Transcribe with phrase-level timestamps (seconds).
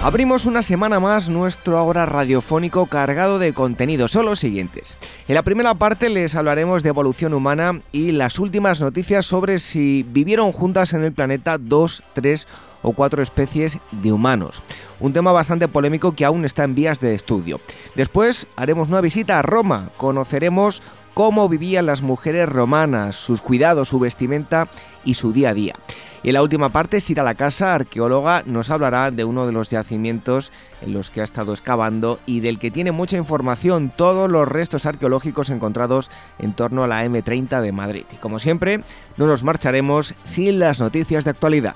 [0.00, 4.12] Abrimos una semana más nuestro ahora radiofónico cargado de contenidos.
[4.12, 4.96] Son los siguientes.
[5.26, 10.04] En la primera parte les hablaremos de evolución humana y las últimas noticias sobre si
[10.04, 12.46] vivieron juntas en el planeta dos, tres
[12.82, 14.62] o cuatro especies de humanos.
[15.00, 17.60] Un tema bastante polémico que aún está en vías de estudio.
[17.96, 19.90] Después haremos una visita a Roma.
[19.96, 20.80] Conoceremos
[21.18, 24.68] cómo vivían las mujeres romanas, sus cuidados, su vestimenta
[25.04, 25.74] y su día a día.
[26.22, 29.68] Y en la última parte, Sira la Casa, arqueóloga, nos hablará de uno de los
[29.68, 34.46] yacimientos en los que ha estado excavando y del que tiene mucha información, todos los
[34.46, 38.04] restos arqueológicos encontrados en torno a la M30 de Madrid.
[38.12, 38.84] Y como siempre,
[39.16, 41.74] no nos marcharemos sin las noticias de actualidad.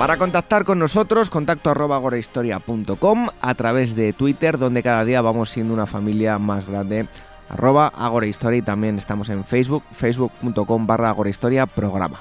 [0.00, 5.50] Para contactar con nosotros, contacto arroba agorahistoria.com a través de Twitter, donde cada día vamos
[5.50, 7.06] siendo una familia más grande
[7.50, 12.20] arroba agorahistoria y también estamos en Facebook, facebook.com barra agorahistoria programa.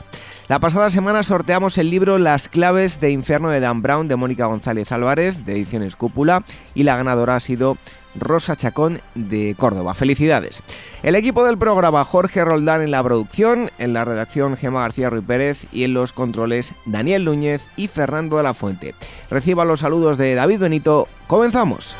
[0.50, 4.48] La pasada semana sorteamos el libro Las claves de infierno de Dan Brown de Mónica
[4.48, 6.44] González Álvarez de Ediciones Cúpula
[6.74, 7.78] y la ganadora ha sido
[8.16, 9.94] Rosa Chacón de Córdoba.
[9.94, 10.64] Felicidades.
[11.04, 15.26] El equipo del programa Jorge Roldán en la producción, en la redacción Gema García Ruiz
[15.26, 18.96] Pérez y en los controles Daniel Núñez y Fernando de la Fuente.
[19.30, 21.08] Reciba los saludos de David Benito.
[21.28, 21.96] Comenzamos.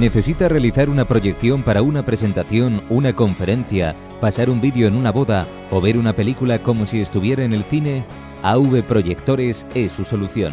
[0.00, 5.46] ¿Necesita realizar una proyección para una presentación, una conferencia, pasar un vídeo en una boda
[5.70, 8.06] o ver una película como si estuviera en el cine?
[8.42, 10.52] AV Proyectores es su solución.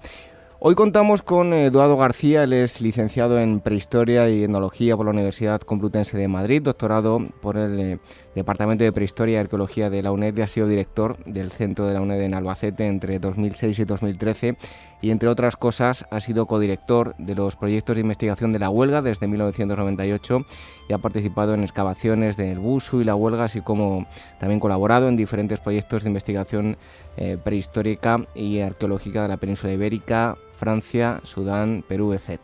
[0.63, 5.59] Hoy contamos con Eduardo García, él es licenciado en Prehistoria y Etnología por la Universidad
[5.59, 7.99] Complutense de Madrid, doctorado por el eh,
[8.35, 11.95] Departamento de Prehistoria y Arqueología de la UNED y ha sido director del Centro de
[11.95, 14.57] la UNED en Albacete entre 2006 y 2013
[15.01, 19.01] y entre otras cosas ha sido codirector de los proyectos de investigación de la huelga
[19.01, 20.45] desde 1998
[20.89, 24.05] y ha participado en excavaciones del Busu y la huelga, así como
[24.39, 26.77] también colaborado en diferentes proyectos de investigación
[27.17, 32.39] eh, prehistórica y arqueológica de la península ibérica, Francia, Sudán, Perú, etc.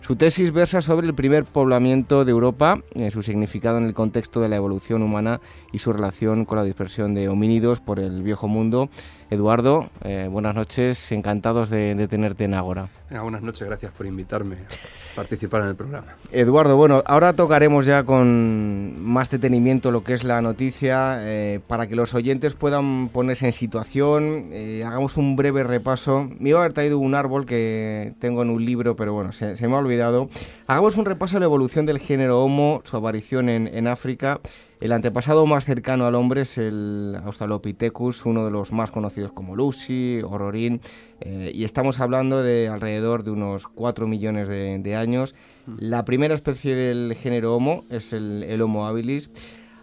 [0.00, 4.40] Su tesis versa sobre el primer poblamiento de Europa, eh, su significado en el contexto
[4.40, 5.40] de la evolución humana
[5.72, 8.88] y su relación con la dispersión de homínidos por el viejo mundo.
[9.30, 12.88] Eduardo, eh, buenas noches, encantados de, de tenerte en Ágora.
[13.10, 16.06] Ah, buenas noches, gracias por invitarme a participar en el programa.
[16.30, 21.86] Eduardo, bueno, ahora tocaremos ya con más detenimiento lo que es la noticia, eh, para
[21.88, 26.28] que los oyentes puedan ponerse en situación, eh, hagamos un breve repaso.
[26.38, 29.56] Me iba a haber traído un árbol que tengo en un libro, pero bueno, se,
[29.56, 30.28] se me ha olvidado.
[30.68, 34.40] Hagamos un repaso de la evolución del género Homo, su aparición en, en África.
[34.80, 39.56] El antepasado más cercano al hombre es el Australopithecus, uno de los más conocidos como
[39.56, 40.82] Lucy, Ororin,
[41.20, 45.34] eh, y estamos hablando de alrededor de unos 4 millones de, de años.
[45.78, 49.30] La primera especie del género Homo es el, el Homo habilis.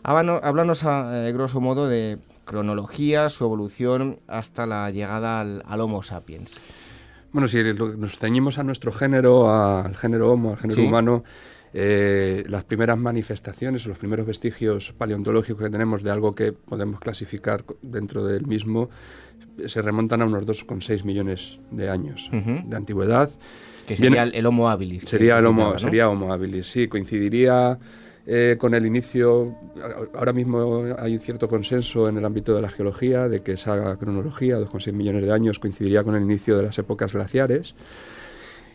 [0.04, 6.60] Háblanos, a grosso modo de cronología, su evolución hasta la llegada al, Homo sapiens.
[7.32, 11.24] Bueno, si nos ceñimos a nuestro género, al género Homo, al género humano,
[11.74, 17.64] eh, las primeras manifestaciones, los primeros vestigios paleontológicos que tenemos de algo que podemos clasificar
[17.82, 18.90] dentro del mismo
[19.68, 23.30] se remontan a unos 2,6 millones de años de antigüedad.
[23.88, 25.04] Que sería el Homo habilis.
[25.04, 27.78] Sería el Homo, sería Homo habilis, sí, coincidiría
[28.26, 29.54] eh, con el inicio,
[30.14, 34.58] ahora mismo hay cierto consenso en el ámbito de la geología de que esa cronología,
[34.60, 37.76] 2,6 millones de años, coincidiría con el inicio de las épocas glaciares.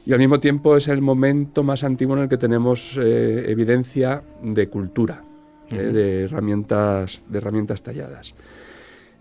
[0.09, 4.23] Y al mismo tiempo es el momento más antiguo en el que tenemos eh, evidencia
[4.43, 5.23] de cultura,
[5.71, 8.35] eh, de, herramientas, de herramientas talladas.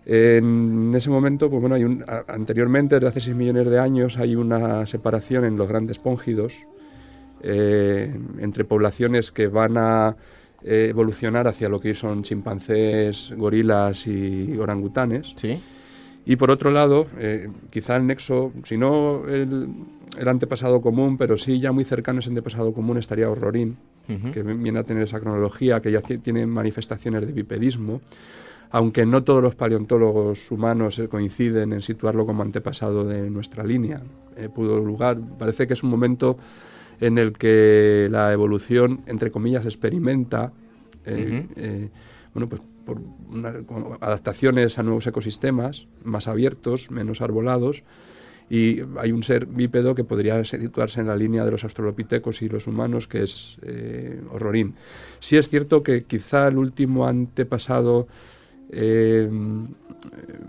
[0.06, 4.34] En ese momento, pues bueno, hay un, anteriormente, desde hace 6 millones de años, hay
[4.34, 6.54] una separación en los grandes póngidos,
[7.42, 10.16] eh, entre poblaciones que van a
[10.62, 15.34] eh, evolucionar hacia lo que son chimpancés, gorilas y orangutanes.
[15.36, 15.60] ¿Sí?
[16.28, 19.70] Y por otro lado, eh, quizá el nexo, si no el,
[20.26, 24.78] antepasado común, pero sí ya muy cercano a ese antepasado común estaría Horrorín, que viene
[24.78, 28.02] a tener esa cronología, que ya tiene manifestaciones de bipedismo,
[28.70, 34.02] aunque no todos los paleontólogos humanos coinciden en situarlo como antepasado de nuestra línea.
[34.54, 36.36] pudo lugar, parece que es un momento
[37.00, 40.52] en el que la evolución, entre comillas, experimenta,
[41.06, 41.88] eh, eh,
[42.34, 43.00] bueno, pues por
[44.00, 47.82] adaptaciones a nuevos ecosistemas más abiertos, menos arbolados,
[48.50, 52.48] y hay un ser bípedo que podría situarse en la línea de los australopitecos y
[52.48, 54.74] los humanos, que es eh, Horrorín.
[55.20, 58.08] Sí es cierto que quizá el último antepasado
[58.70, 59.28] eh,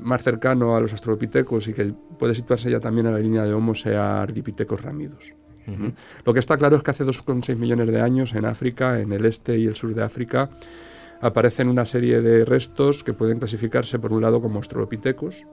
[0.01, 3.53] más cercano a los australopitecos y que puede situarse ya también en la línea de
[3.53, 5.33] Homo sea Ardipithecus ramidos.
[6.25, 9.25] Lo que está claro es que hace 2,6 millones de años en África, en el
[9.25, 10.49] este y el sur de África,
[11.21, 15.44] aparecen una serie de restos que pueden clasificarse por un lado como Australopithecus.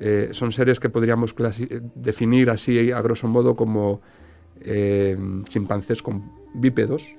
[0.00, 1.34] Eh, son seres que podríamos
[1.94, 4.00] definir así a grosso modo como
[4.60, 5.16] eh,
[5.48, 7.14] chimpancés con bípedos.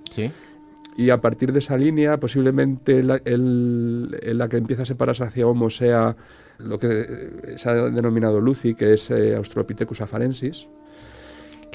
[0.98, 5.70] Y a partir de esa línea, posiblemente la, la que empieza a separarse hacia Homo
[5.70, 6.16] sea
[6.58, 10.68] lo que se ha denominado Lucy, que es eh, Australopithecus afarensis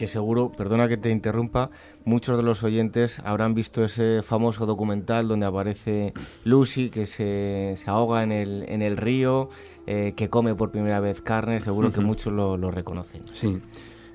[0.01, 1.71] que seguro, perdona que te interrumpa,
[2.07, 8.23] muchos de los oyentes habrán visto ese famoso documental donde aparece Lucy que se, ahoga
[8.23, 9.51] en el, en el río,
[9.87, 13.21] eh, que come por primera vez carne, seguro que muchos lo, reconocen.
[13.35, 13.61] Sí,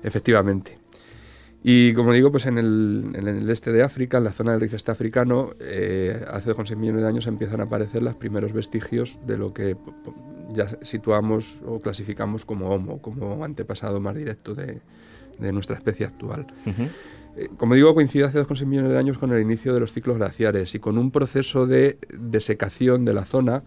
[0.02, 0.76] efectivamente.
[1.62, 4.62] Y como digo, pues en el, en el, este de África, en la zona del
[4.62, 9.38] rifeste africano, eh, hace 2,6 millones de años empiezan a aparecer los primeros vestigios de
[9.38, 9.76] lo que
[10.52, 14.80] ya situamos o clasificamos como Homo, como antepasado más directo de,
[15.38, 16.46] de nuestra especie actual.
[17.36, 20.16] Eh, como digo, coincide hace 2,6 millones de años con el inicio de los ciclos
[20.16, 23.62] glaciares y con un proceso de desecación de la zona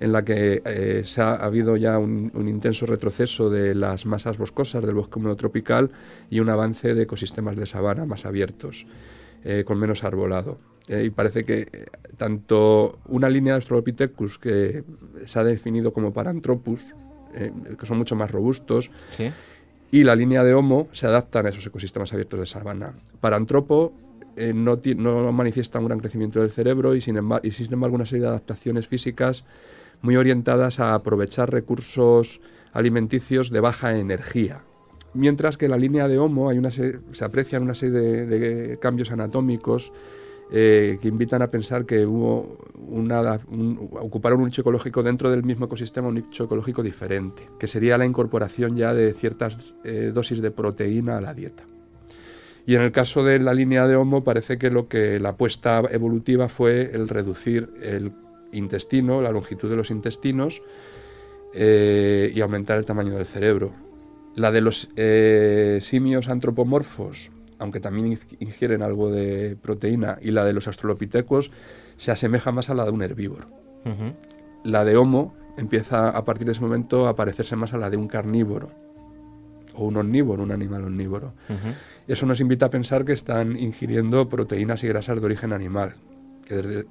[0.00, 4.86] en la que eh, se ha, habido ya un, intenso retroceso de las masas boscosas
[4.86, 5.90] del bosque húmedo tropical
[6.30, 8.86] y un avance de ecosistemas de sabana más abiertos,
[9.44, 10.58] eh, con menos arbolado.
[10.88, 14.84] y parece que tanto una línea de Australopithecus que
[15.26, 16.94] se ha definido como Paranthropus,
[17.32, 19.30] que son mucho más robustos, ¿Sí?
[19.90, 22.94] Y la línea de Homo se adaptan a esos ecosistemas abiertos de sabana.
[23.20, 23.92] Para Antropo
[24.36, 27.96] eh, no, no, manifiesta un gran crecimiento del cerebro y sin, embargo, y sin embargo
[27.96, 29.44] una serie de adaptaciones físicas
[30.02, 32.40] muy orientadas a aprovechar recursos
[32.72, 34.62] alimenticios de baja energía.
[35.14, 39.10] Mientras que en la línea de Homo hay una se, aprecian una serie de cambios
[39.10, 39.92] anatómicos
[40.50, 43.10] eh, que invitan a pensar que hubo un,
[44.00, 48.06] ocuparon un nicho ecológico dentro del mismo ecosistema, un nicho ecológico diferente, que sería la
[48.06, 51.64] incorporación ya de ciertas eh, dosis de proteína a la dieta.
[52.66, 55.82] Y en el caso de la línea de Homo parece que lo que la apuesta
[55.90, 58.12] evolutiva fue el reducir el
[58.52, 60.62] intestino, la longitud de los intestinos
[61.52, 63.72] eh, y aumentar el tamaño del cerebro.
[64.34, 64.88] La de los
[65.82, 71.50] simios antropomorfos aunque también ingieren algo de proteína, y la de los australopitecos
[71.96, 73.46] se asemeja más a la de un herbívoro.
[74.64, 77.96] La de Homo empieza a partir de ese momento a parecerse más a la de
[77.96, 78.70] un carnívoro
[79.74, 81.32] o un omnívoro, un animal omnívoro.
[82.06, 85.94] Eso nos invita a pensar que están ingiriendo proteínas y grasas de origen animal,
[86.44, 86.86] que,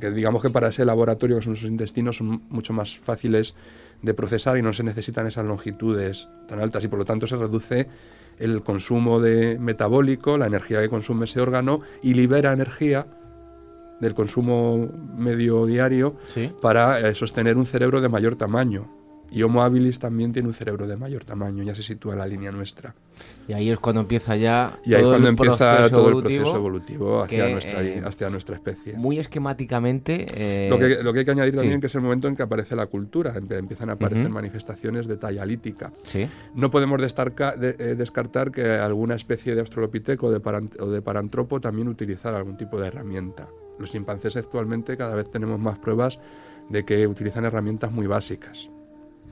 [0.00, 3.54] que digamos que para ese laboratorio que son sus intestinos son mucho más fáciles
[4.02, 7.36] de procesar y no se necesitan esas longitudes tan altas y por lo tanto se
[7.36, 7.88] reduce
[8.38, 13.06] el consumo de metabólico, la energía que consume ese órgano y libera energía
[14.00, 16.14] del consumo medio diario
[16.60, 18.97] para eh, sostener un cerebro de mayor tamaño.
[19.30, 22.26] Y Homo habilis también tiene un cerebro de mayor tamaño, ya se sitúa en la
[22.26, 22.94] línea nuestra.
[23.46, 26.56] Y ahí es cuando empieza ya y ahí todo cuando el empieza todo el proceso
[26.56, 28.94] evolutivo hacia, nuestra, eh, hacia nuestra especie.
[28.94, 30.26] Muy esquemáticamente...
[30.34, 32.42] Eh, lo, que, lo, que, hay que añadir también que es el momento en que
[32.42, 35.92] aparece la cultura, empiezan a aparecer manifestaciones de talla lítica.
[36.04, 36.28] ¿Sí?
[36.54, 40.38] No podemos eh, descartar que alguna especie de australopiteco de
[40.80, 43.48] o de parantropo también utilizara algún tipo de herramienta.
[43.78, 46.18] Los chimpancés actualmente cada vez tenemos más pruebas
[46.68, 48.70] de que utilizan herramientas muy básicas.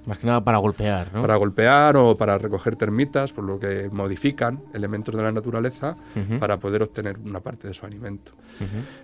[0.07, 1.21] Más que nada para golpear, ¿no?
[1.21, 5.97] Para golpear o para recoger termitas, por lo que modifican elementos de la naturaleza
[6.39, 8.33] para poder obtener una parte de su alimento.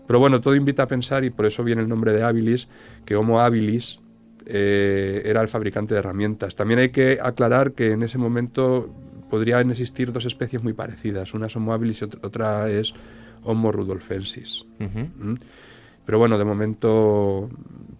[0.07, 2.69] Pero bueno, todo invita a pensar, y por eso viene el nombre de habilis,
[3.05, 4.01] que Homo habilis
[4.47, 6.55] eh, era el fabricante de herramientas.
[6.55, 8.89] También hay que aclarar que en ese momento
[9.29, 11.35] podrían existir dos especies muy parecidas.
[11.35, 12.95] Una es Homo habilis y otra es
[13.43, 14.65] Homo rudolfensis.
[16.05, 17.49] Pero bueno, de momento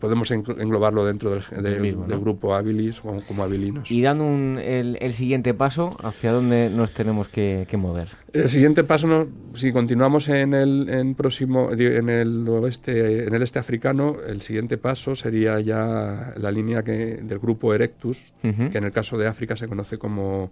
[0.01, 3.89] podemos englobarlo dentro del, grupo habilis como, como, habilinos.
[3.89, 8.09] Y dando el, siguiente paso, ¿hacia dónde nos tenemos que, mover?
[8.33, 14.17] El siguiente paso, si continuamos en el próximo, en el oeste, en el este africano,
[14.27, 19.17] el siguiente paso sería ya la línea que, del grupo Erectus, que en el caso
[19.17, 20.51] de África se conoce como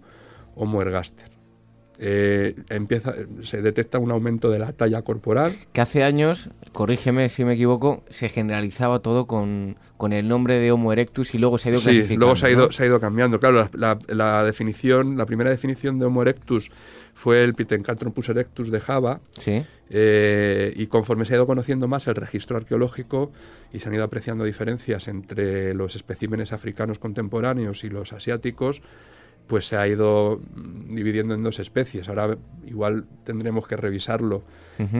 [0.55, 1.40] Homo ergaster.
[2.03, 5.53] Eh, empieza, se detecta un aumento de la talla corporal.
[5.71, 9.77] Que hace años, corrígeme si me equivoco, se generalizaba todo con,
[10.09, 12.71] el nombre de Homo erectus y luego se ha ido sí, luego se ha ido,
[12.71, 13.39] se ha ido cambiando.
[13.39, 16.71] Claro, la, definición, la primera definición de Homo erectus
[17.13, 19.21] fue el Pithecanthropus erectus de Java.
[19.37, 19.63] Sí.
[19.91, 23.31] Eh, y conforme se ha ido conociendo más el registro arqueológico
[23.71, 28.81] y se han ido apreciando diferencias entre los especímenes africanos contemporáneos y los asiáticos,
[29.51, 32.07] pues se ha ido mm, dividiendo en dos especies.
[32.07, 34.43] Ahora igual tendremos que revisarlo,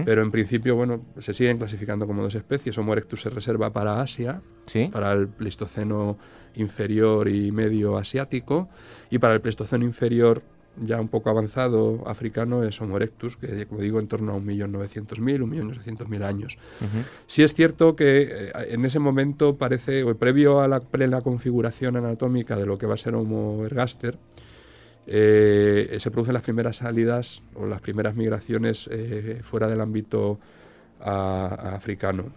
[0.06, 2.78] pero en principio, bueno, se siguen clasificando como dos especies.
[2.78, 4.42] Homo erectus se reserva para Asia,
[4.92, 6.18] para el Pleistoceno
[6.56, 8.68] inferior y medio asiático,
[9.10, 10.44] y para el Pleistoceno inferior
[10.78, 15.18] ya un poco avanzado africano es Homo erectus, que como digo en torno a 1.900.000,
[15.20, 16.58] 1.800.000 años.
[17.28, 21.98] Sí es cierto que eh, en ese momento parece, o previo a la plena configuración
[21.98, 24.18] anatómica de lo que va a ser Homo ergaster,
[25.08, 30.40] eh, se producen las primeras salidas o las primeras migraciones eh, fuera del ámbito
[31.04, 32.32] africano.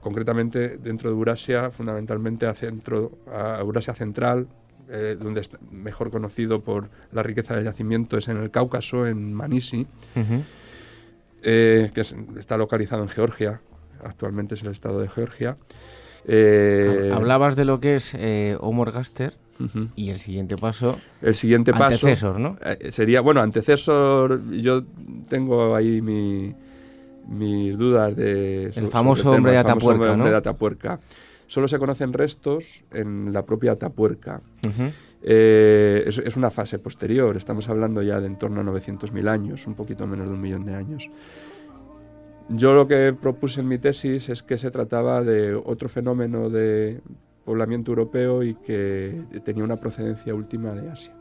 [0.00, 4.48] concretamente dentro de Eurasia, fundamentalmente a, centro, a Eurasia central,
[4.88, 9.34] eh, donde es mejor conocido por la riqueza del yacimiento es en el Cáucaso, en
[9.34, 9.86] Manisi,
[11.42, 12.00] eh, que
[12.38, 13.60] está localizado en Georgia,
[14.04, 15.56] actualmente es el estado de Georgia.
[16.28, 18.12] Eh, hablabas de lo que es
[18.60, 19.34] Homo ergaster
[19.96, 20.98] y el siguiente paso.
[21.20, 22.06] El siguiente paso.
[22.06, 22.56] Antecesor, ¿no?
[22.90, 24.84] sería, bueno, antecesor, yo
[25.28, 28.72] tengo ahí mis dudas de.
[28.74, 30.12] El famoso hombre de Atapuerca.
[30.12, 31.00] Hombre de Atapuerca.
[31.46, 34.42] Solo se conocen restos en la propia Atapuerca.
[35.22, 39.74] Eh, es, una fase posterior, estamos hablando ya de en torno a 900.000 años, un
[39.74, 41.10] poquito menos de un millón de años.
[42.48, 47.00] Yo lo que propuse en mi tesis es que se trataba de otro fenómeno de
[47.44, 51.12] poblamiento europeo y que tenía una procedencia última de Asia.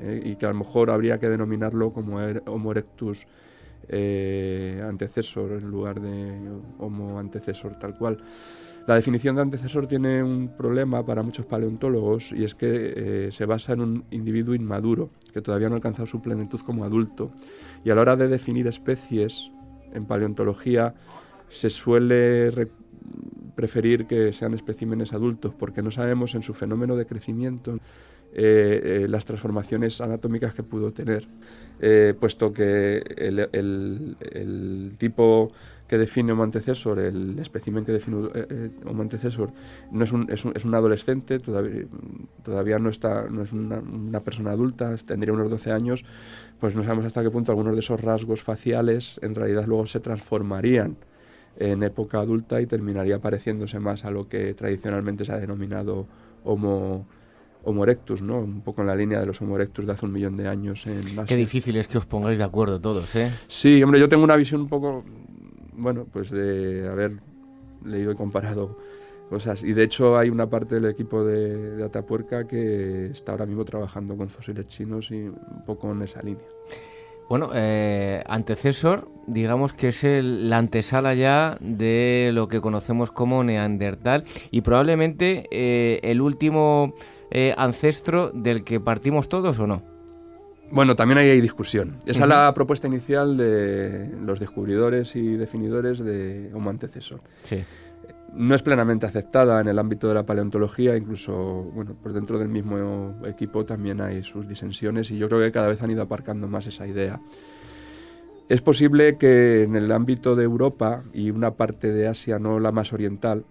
[0.00, 3.26] Eh, y que a lo mejor habría que denominarlo como er, Homo erectus
[3.88, 6.38] eh, antecesor en lugar de
[6.78, 8.18] Homo antecesor tal cual.
[8.86, 12.92] La definición de antecesor tiene un problema para muchos paleontólogos y es que
[13.26, 16.84] eh, se basa en un individuo inmaduro que todavía no ha alcanzado su plenitud como
[16.84, 17.32] adulto.
[17.84, 19.50] Y a la hora de definir especies
[19.92, 20.94] en paleontología
[21.48, 22.68] se suele
[23.56, 27.78] preferir que sean especímenes adultos porque no sabemos en su fenómeno de crecimiento
[28.32, 31.26] eh, eh, las transformaciones anatómicas que pudo tener,
[32.20, 35.48] puesto que el tipo
[35.88, 39.52] que define Homo antecesor, el espécimen que define eh, eh, Homo antecesor,
[39.90, 41.84] no es un, es un, es un adolescente, todavía,
[42.42, 46.04] todavía no, está, no es una, persona adulta, tendría unos 12 años,
[46.58, 50.00] pues no sabemos hasta qué punto algunos de esos rasgos faciales en realidad luego se
[50.00, 50.96] transformarían
[51.58, 56.06] en época adulta y terminaría pareciéndose más a lo que tradicionalmente se ha denominado
[56.44, 57.06] Homo,
[57.64, 58.38] Homo erectus, ¿no?
[58.38, 60.86] Un poco en la línea de los Homo erectus de hace un millón de años
[60.86, 61.24] en Asia.
[61.24, 63.30] Qué difícil es que os pongáis de acuerdo todos, ¿eh?
[63.48, 65.04] Sí, hombre, yo tengo una visión un poco
[65.76, 67.20] bueno, pues de haber
[67.84, 68.78] leído y comparado
[69.28, 69.62] cosas.
[69.62, 74.16] Y de hecho hay una parte del equipo de, Atapuerca que está ahora mismo trabajando
[74.16, 76.46] con fósiles chinos y un poco en esa línea.
[77.28, 83.42] Bueno, eh, antecesor, digamos que es el, la antesala ya de lo que conocemos como
[83.42, 86.94] Neandertal y probablemente eh, el último
[87.32, 89.95] eh, ancestro del que partimos todos o no.
[90.70, 91.96] Bueno, también ahí hay discusión.
[92.06, 97.20] Esa es la propuesta inicial de los descubridores y definidores de Homo antecesor.
[97.44, 97.62] Sí.
[98.32, 101.34] no es plenamente aceptada en el ámbito de la paleontología, incluso
[101.74, 105.68] bueno, por dentro del mismo equipo también hay sus disensiones y yo creo que cada
[105.68, 107.20] vez han ido aparcando más esa idea.
[108.48, 112.70] Es posible que en el ámbito de Europa y una parte de Asia, no la
[112.70, 113.44] más oriental,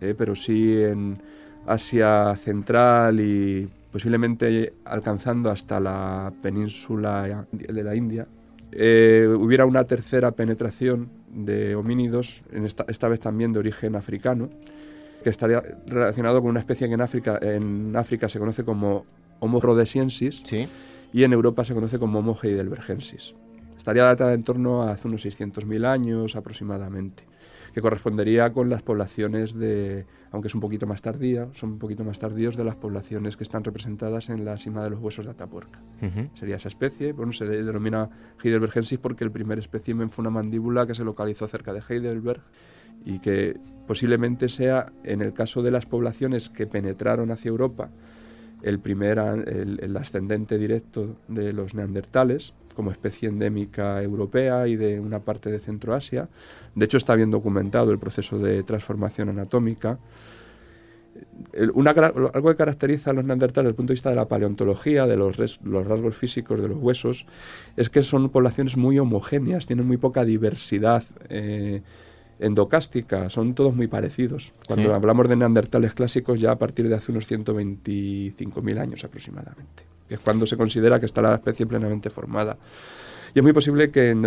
[0.00, 1.20] eh, pero sí en
[1.66, 8.28] Asia central y posiblemente alcanzando hasta la península de la India,
[8.70, 14.50] eh, hubiera una tercera penetración de homínidos, en esta, esta, vez también de origen africano,
[15.24, 19.06] que estaría relacionado con una especie que en África, en África se conoce como
[19.40, 20.42] Homo rhodesiensis
[21.14, 23.34] y en Europa se conoce como Homo heidelbergensis.
[23.78, 27.24] Estaría datada en torno a hace unos 600.000 años aproximadamente
[27.76, 32.04] que correspondería con las poblaciones de, aunque es un poquito más tardía, son un poquito
[32.04, 35.32] más tardíos de las poblaciones que están representadas en la cima de los huesos de
[35.32, 35.78] Atapuerca.
[36.32, 38.08] Sería esa especie, bueno, se denomina
[38.42, 42.40] Heidelbergensis porque el primer espécimen fue una mandíbula que se localizó cerca de Heidelberg
[43.04, 47.90] y que posiblemente sea, en el caso de las poblaciones que penetraron hacia Europa,
[48.62, 55.20] el primer, el ascendente directo de los neandertales, como especie endémica europea y de una
[55.20, 56.28] parte de Centroasia.
[56.74, 59.98] De hecho, está bien documentado el proceso de transformación anatómica.
[61.54, 65.16] algo que caracteriza a los neandertales desde el punto de vista de la paleontología, de
[65.16, 67.26] los, rasgos físicos de los huesos,
[67.76, 71.82] es que son poblaciones muy homogéneas, tienen muy poca diversidad eh,
[72.38, 74.52] endocástica, son todos muy parecidos.
[74.68, 80.14] Cuando hablamos de neandertales clásicos, ya a partir de hace unos 125.000 años aproximadamente que
[80.14, 82.56] es cuando se considera que está la especie plenamente formada.
[83.34, 84.24] Y es muy posible que en,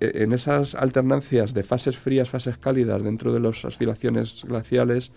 [0.00, 5.12] en esas alternancias de fases frías, fases cálidas dentro de las oscilaciones glaciales,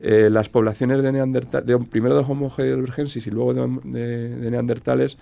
[0.00, 5.18] eh, las poblaciones de neandertales, de, primero de Homo heidelbergensis y luego de, neandertales,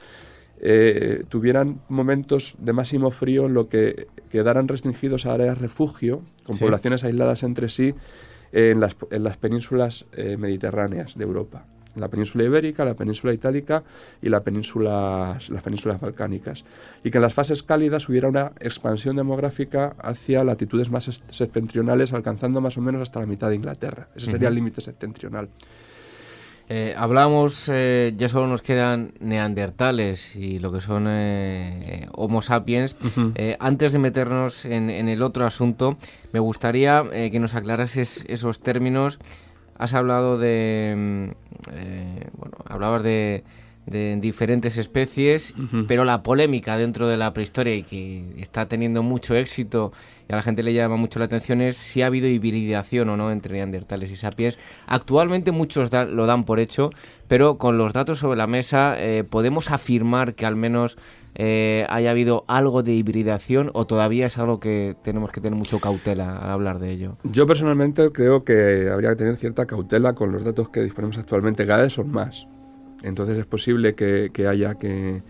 [0.59, 6.59] eh, tuvieran momentos de máximo frío en lo que quedaran restringidos a áreas refugio, con
[6.59, 7.95] poblaciones aisladas entre sí,
[8.53, 13.83] en, las, en las penínsulas eh, mediterráneas de Europa la península ibérica, la península itálica
[14.23, 16.65] y la península, las penínsulas balcánicas.
[17.03, 22.61] Y que en las fases cálidas hubiera una expansión demográfica hacia latitudes más septentrionales, alcanzando
[22.61, 24.09] más o menos hasta la mitad de Inglaterra.
[24.15, 25.49] Ese sería el límite septentrional.
[26.69, 32.97] Eh, hablamos, eh, ya solo nos quedan neandertales y lo que son eh, Homo sapiens.
[33.61, 35.97] antes de meternos en, en, el otro asunto,
[36.33, 39.21] me gustaría que nos aclarases esos términos
[39.79, 41.25] has hablado de, mm,
[41.73, 43.45] eh, bueno, hablabas de,
[43.89, 45.55] diferentes especies,
[45.87, 49.93] pero la polémica dentro de la prehistoria y que está teniendo mucho éxito
[50.29, 53.17] y a la gente le llama mucho la atención es si ha habido hibridación o
[53.17, 54.59] no entre neandertales y sapiens.
[54.89, 56.91] Actualmente muchos lo dan por hecho,
[57.29, 60.99] pero con los datos sobre la mesa eh, podemos afirmar que al menos
[61.39, 65.81] eh, haya habido algo de hibridación o todavía es algo que tenemos que tener mucho
[65.81, 67.19] cautela al hablar de ello?
[67.25, 71.67] Yo personalmente creo que habría que tener cierta cautela con los datos que disponemos actualmente,
[71.67, 72.47] cada vez son más.
[73.03, 75.23] Entonces es posible que, haya que,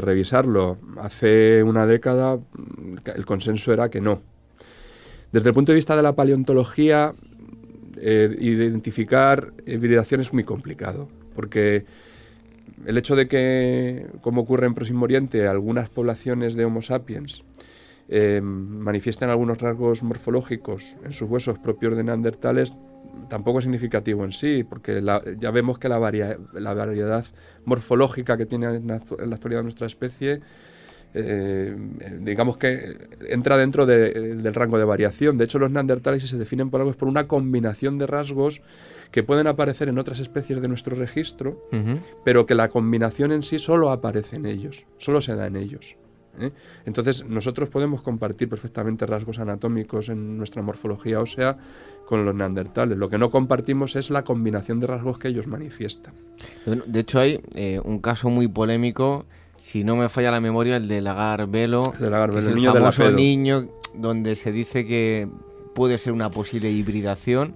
[0.00, 0.78] revisarlo.
[1.00, 2.38] Hace una década
[3.16, 4.22] el consenso era que no.
[5.32, 7.14] Desde el punto de vista de la paleontología,
[7.96, 11.84] eh, identificar hibridación es muy complicado, porque
[12.86, 17.42] el hecho de que, como ocurre en Próximo Oriente, algunas poblaciones de Homo sapiens
[18.08, 22.74] eh, manifiesten algunos rasgos morfológicos en sus huesos propios de neandertales
[23.28, 25.02] tampoco es significativo en sí, porque
[25.38, 27.24] ya vemos que la, variedad
[27.64, 30.40] morfológica que tiene en la, actualidad nuestra especie,
[31.14, 31.76] eh,
[32.20, 32.96] digamos que
[33.28, 35.38] entra dentro del rango de variación.
[35.38, 38.60] De hecho, los neandertales, si se definen por algo, es por una combinación de rasgos
[39.16, 41.66] que pueden aparecer en otras especies de nuestro registro,
[42.22, 45.96] pero que la combinación en sí solo aparece en ellos, solo se da en ellos.
[46.38, 46.50] ¿eh?
[46.84, 51.56] Entonces nosotros podemos compartir perfectamente rasgos anatómicos en nuestra morfología ósea
[52.04, 52.98] con los neandertales.
[52.98, 56.12] Lo que no compartimos es la combinación de rasgos que ellos manifiestan.
[56.66, 59.24] de hecho hay eh, un caso muy polémico,
[59.56, 64.36] si no me falla la memoria, el de Lagar Velo, el, niño famoso niño donde
[64.36, 65.26] se dice que
[65.74, 67.54] puede ser una posible hibridación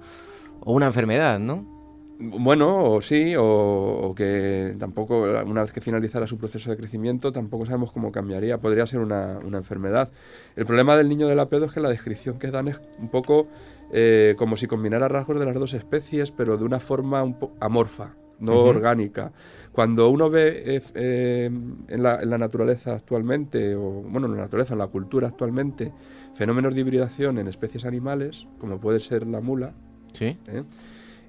[0.61, 1.81] o una enfermedad, ¿no?
[2.23, 7.65] Bueno, o sí, o, que tampoco, una vez que finalizara su proceso de crecimiento, tampoco
[7.65, 8.61] sabemos cómo cambiaría.
[8.61, 10.11] Podría ser una, enfermedad.
[10.55, 13.09] El problema del niño de la pedo es que la descripción que dan es un
[13.09, 13.49] poco
[13.91, 18.17] eh, como si combinara rasgos de las dos especies, pero de una forma un amorfa,
[18.39, 19.33] no orgánica.
[19.73, 21.51] Cuando uno ve eh, eh,
[21.89, 25.91] en, la, en, la, naturaleza actualmente, o bueno, en la naturaleza, en la cultura actualmente,
[26.35, 29.73] fenómenos de hibridación en especies animales, como puede ser la mula,
[30.13, 30.37] ¿Sí?
[30.47, 30.63] ¿Eh?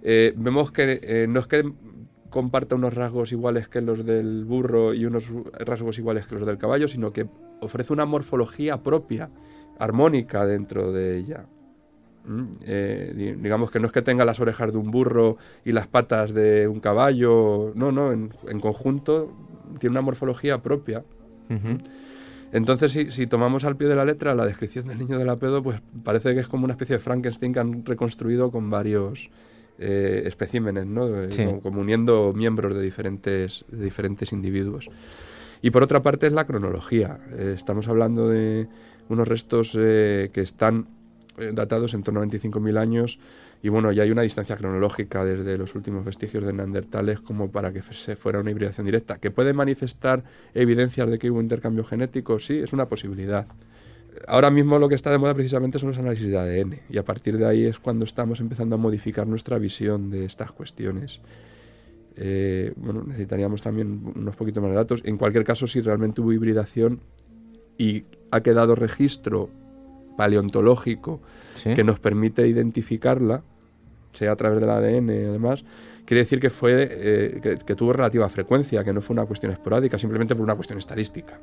[0.03, 1.71] Eh, vemos que eh, no es que
[2.29, 6.57] comparta unos rasgos iguales que los del burro y unos rasgos iguales que los del
[6.57, 7.27] caballo, sino que
[7.59, 9.29] ofrece una morfología propia,
[9.77, 11.45] armónica dentro de ella.
[12.65, 16.33] Eh, digamos que no es que tenga las orejas de un burro y las patas
[16.33, 19.33] de un caballo, no, no, en, conjunto
[19.79, 21.03] tiene una morfología propia.
[22.51, 25.63] Entonces, si, tomamos al pie de la letra la descripción del niño de la pedo,
[25.63, 29.29] pues parece que es como una especie de Frankenstein que han reconstruido con varios
[29.79, 31.23] eh, especímenes, ¿no?
[31.23, 34.89] Eh, como, uniendo miembros de diferentes, de diferentes individuos.
[35.61, 37.19] Y por otra parte es la cronología.
[37.37, 38.67] estamos hablando de
[39.09, 40.87] unos restos que están
[41.37, 43.17] eh, datados en torno a 25.000 años
[43.63, 47.71] y bueno, ya hay una distancia cronológica desde los últimos vestigios de neandertales como para
[47.71, 49.19] que se fuera una hibridación directa.
[49.19, 50.23] ¿Que puede manifestar
[50.55, 52.39] evidencias de que hubo intercambio genético?
[52.39, 53.45] Sí, es una posibilidad.
[54.27, 57.05] Ahora mismo lo que está de moda precisamente son los análisis de ADN y a
[57.05, 61.21] partir de ahí es cuando estamos empezando a modificar nuestra visión de estas cuestiones.
[62.15, 65.01] Eh, bueno, necesitaríamos también unos poquitos más de datos.
[65.05, 66.99] En cualquier caso, si realmente hubo hibridación
[67.77, 69.49] y ha quedado registro
[70.17, 71.21] paleontológico
[71.63, 73.43] que nos permite identificarla,
[74.13, 75.63] sea a través del ADN y demás,
[76.05, 79.97] quiere decir que, fue, eh, que, tuvo relativa frecuencia, que no fue una cuestión esporádica,
[79.97, 81.39] simplemente por una cuestión estadística.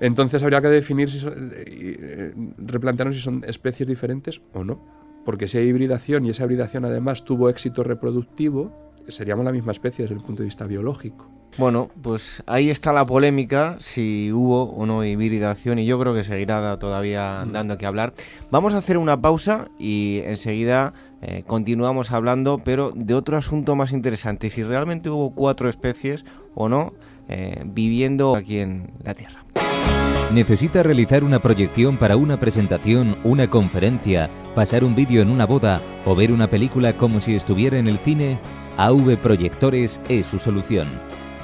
[0.00, 4.80] Entonces habría que definir, si eh, replantearnos si son especies diferentes o no.
[5.24, 8.72] Porque si hay hibridación y esa hibridación además tuvo éxito reproductivo,
[9.08, 11.30] seríamos la misma especie desde el punto de vista biológico.
[11.56, 16.22] Bueno, pues ahí está la polémica, si hubo o no hibridación, y yo creo que
[16.22, 17.52] seguirá todavía mm.
[17.52, 18.12] dando que hablar.
[18.50, 23.92] Vamos a hacer una pausa y enseguida eh, continuamos hablando, pero de otro asunto más
[23.92, 26.92] interesante, si realmente hubo cuatro especies o no
[27.28, 29.44] eh, viviendo aquí en la Tierra.
[30.32, 35.80] ¿Necesita realizar una proyección para una presentación, una conferencia, pasar un vídeo en una boda
[36.04, 38.38] o ver una película como si estuviera en el cine?
[38.76, 40.88] AV Proyectores es su solución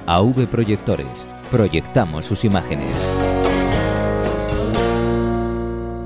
[0.06, 1.26] AV Proyectores.
[1.50, 2.88] Proyectamos sus imágenes.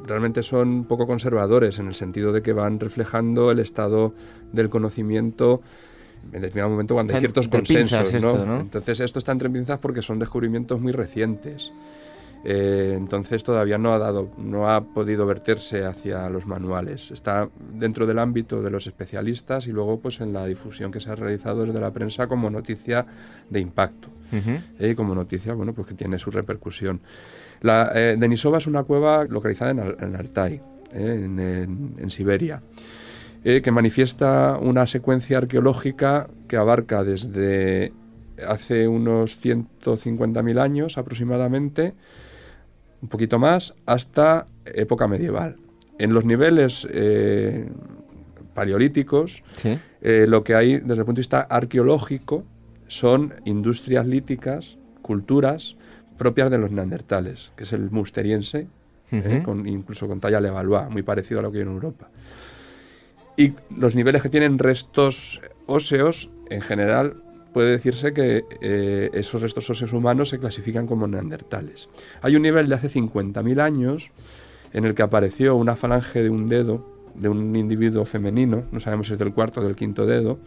[0.05, 4.13] realmente son poco conservadores en el sentido de que van reflejando el estado
[4.51, 5.61] del conocimiento
[6.33, 8.13] en determinado momento cuando hay ciertos consensos.
[8.13, 11.71] Entonces esto está entre pinzas porque son descubrimientos muy recientes.
[12.43, 17.11] Eh, entonces todavía no ha dado, no ha podido verterse hacia los manuales.
[17.11, 21.11] Está dentro del ámbito de los especialistas y luego pues en la difusión que se
[21.11, 23.05] ha realizado desde la prensa como noticia
[23.49, 24.09] de impacto.
[24.79, 27.01] Eh, como noticia, bueno, pues que tiene su repercusión.
[27.61, 30.61] La, eh, Denisova es una cueva localizada en, Altai,
[30.93, 32.61] eh, en, Siberia,
[33.43, 37.93] eh, que manifiesta una secuencia arqueológica que abarca desde
[38.47, 41.93] hace unos 150.000 años aproximadamente,
[43.01, 45.55] un poquito más, hasta época medieval.
[45.99, 46.87] En los niveles
[48.55, 49.43] paleolíticos,
[50.01, 52.43] lo que hay desde el punto de vista arqueológico
[52.87, 55.75] son industrias líticas, culturas,
[56.21, 58.67] propias de los neandertales, que es el musteriense,
[59.11, 59.41] ¿eh?
[59.43, 62.09] con, incluso con talla Levallois, muy parecido a lo que hay en Europa.
[63.35, 67.15] Y los niveles que tienen restos óseos, en general,
[67.53, 71.89] puede decirse que eh, esos restos óseos humanos se clasifican como neandertales.
[72.21, 74.11] Hay un nivel de hace 50.000 años
[74.73, 79.07] en el que apareció una falange de un dedo de un individuo femenino, no sabemos
[79.07, 80.37] si es del cuarto o del quinto dedo,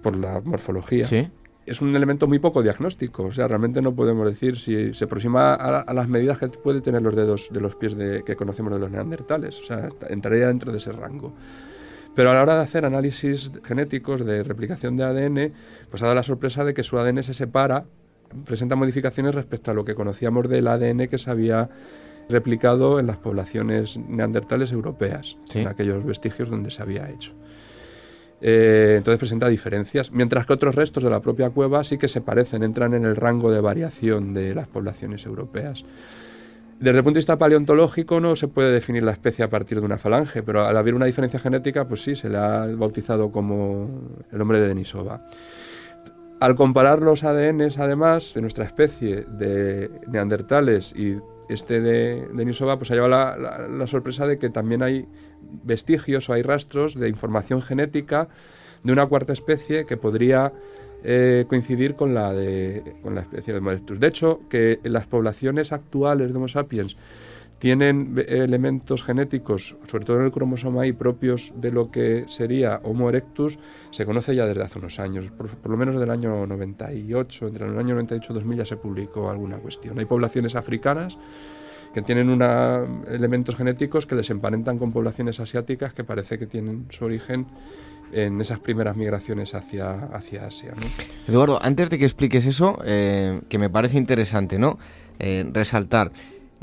[0.00, 1.06] por la morfología.
[1.06, 1.28] ¿Sí?
[1.66, 3.24] Es un elemento muy poco diagnóstico.
[3.24, 7.02] O sea, realmente no podemos decir si se aproxima a, las medidas que puede tener
[7.02, 9.58] los dedos de los pies de, que conocemos de los neandertales.
[9.60, 11.34] O sea, entraría dentro de ese rango.
[12.14, 15.52] Pero a la hora de hacer análisis genéticos de replicación de ADN,
[15.90, 17.84] pues ha dado la sorpresa de que su ADN se separa,
[18.44, 21.68] presenta modificaciones respecto a lo que conocíamos del ADN que se había
[22.28, 27.34] replicado en las poblaciones neandertales europeas, en aquellos vestigios donde se había hecho.
[28.40, 32.20] Eh, entonces presenta diferencias, mientras que otros restos de la propia cueva sí que se
[32.20, 35.84] parecen, entran en el rango de variación de las poblaciones europeas.
[36.78, 39.86] Desde el punto de vista paleontológico no se puede definir la especie a partir de
[39.86, 43.88] una falange, pero al haber una diferencia genética, pues sí, se le ha bautizado como
[44.30, 45.26] el hombre de Denisova.
[46.38, 51.16] Al comparar los ADNs, además, de nuestra especie, de neandertales y
[51.48, 53.38] este de Denisova, pues ha llevado
[53.70, 55.06] la sorpresa de que también hay
[55.64, 58.28] vestigios o hay rastros de información genética
[58.82, 60.52] de una cuarta especie que podría
[61.04, 64.00] eh, coincidir con la, de, con la especie de Homo erectus.
[64.00, 66.96] De hecho, que las poblaciones actuales de Homo sapiens
[67.58, 73.08] tienen elementos genéticos, sobre todo en el cromosoma Y, propios de lo que sería Homo
[73.08, 73.58] erectus,
[73.90, 77.78] se conoce ya desde hace unos años, por, lo menos del año 98, entre el
[77.78, 79.98] año 98 y 2000 ya se publicó alguna cuestión.
[79.98, 81.18] Hay poblaciones africanas
[81.96, 86.84] que tienen una, elementos genéticos que les emparentan con poblaciones asiáticas que parece que tienen
[86.90, 87.46] su origen
[88.12, 90.74] en esas primeras migraciones hacia, hacia Asia.
[91.26, 94.78] Eduardo, antes de que expliques eso, eh, que me parece interesante, ¿no?
[95.18, 96.12] Eh, resaltar.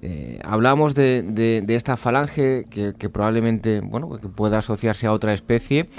[0.04, 5.90] Eh, hablamos de, esta falange que, probablemente bueno, que pueda asociarse a otra especie.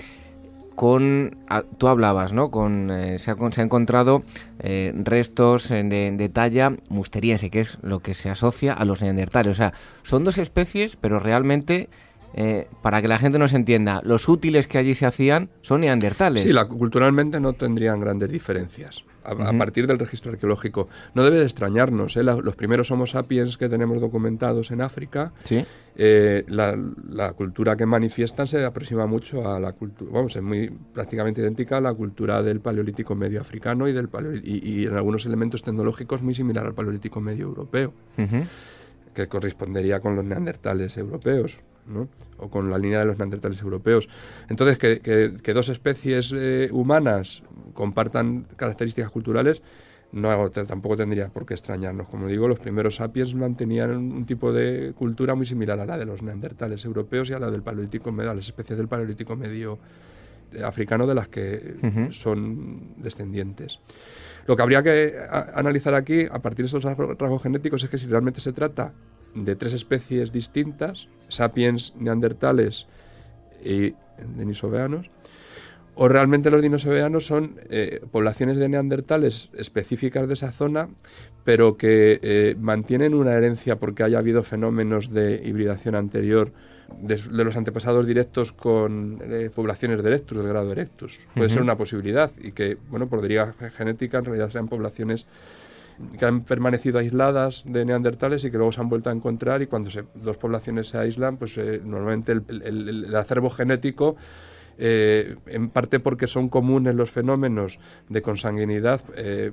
[0.74, 1.36] Con,
[1.78, 2.50] tú hablabas, ¿no?
[2.50, 4.22] Con, se, ha, se, ha, encontrado
[4.58, 5.82] restos de,
[6.16, 9.52] de, talla musteriense, que es lo que se asocia a los neandertales.
[9.52, 11.88] O sea, son dos especies, pero realmente
[12.36, 16.42] eh, para que la gente nos entienda, los útiles que allí se hacían son neandertales.
[16.42, 19.04] Sí, culturalmente no tendrían grandes diferencias.
[19.26, 20.86] A, partir del registro arqueológico.
[21.14, 22.22] No debe de extrañarnos, ¿eh?
[22.22, 25.32] los primeros Homo sapiens que tenemos documentados en África,
[25.96, 31.40] eh, la, cultura que manifiestan se aproxima mucho a la cultura, vamos, es muy prácticamente
[31.40, 34.10] idéntica a la cultura del paleolítico medio africano y, del
[34.44, 37.94] y, en algunos elementos tecnológicos muy similar al paleolítico medio europeo,
[39.14, 41.60] que correspondería con los neandertales europeos
[42.38, 44.08] o con la línea de los neandertales europeos.
[44.48, 47.42] Entonces, que, dos especies eh, humanas
[47.74, 49.62] compartan características culturales
[50.14, 52.08] no tampoco tendría por qué extrañarnos.
[52.08, 56.04] Como digo, los primeros sapiens mantenían un tipo de cultura muy similar a la de
[56.04, 59.80] los neandertales europeos y a la del paleolítico medio, a las especies del paleolítico medio
[60.52, 63.80] eh, africano de las que son descendientes.
[64.46, 65.16] Lo que habría que
[65.54, 68.92] analizar aquí, a partir de esos rasgos genéticos, es que si realmente se trata
[69.34, 72.86] de tres especies distintas, sapiens neandertales
[73.64, 73.94] y
[74.36, 75.10] denisoveanos,
[75.96, 80.88] o realmente los dinosoveanos son eh, poblaciones de neandertales específicas de esa zona,
[81.44, 86.52] pero que eh, mantienen una herencia porque haya habido fenómenos de hibridación anterior
[87.00, 91.20] de, los antepasados directos con eh, poblaciones de Erectus, del grado Erectus.
[91.34, 95.26] Puede ser una posibilidad y que, bueno, por deriva genética en realidad sean poblaciones
[96.18, 99.66] que han permanecido aisladas de neandertales y que luego se han vuelto a encontrar y
[99.66, 104.16] cuando dos poblaciones se aíslan, pues eh, normalmente el, acervo genético,
[104.76, 107.78] eh, en parte porque son comunes los fenómenos
[108.08, 109.52] de consanguinidad, eh,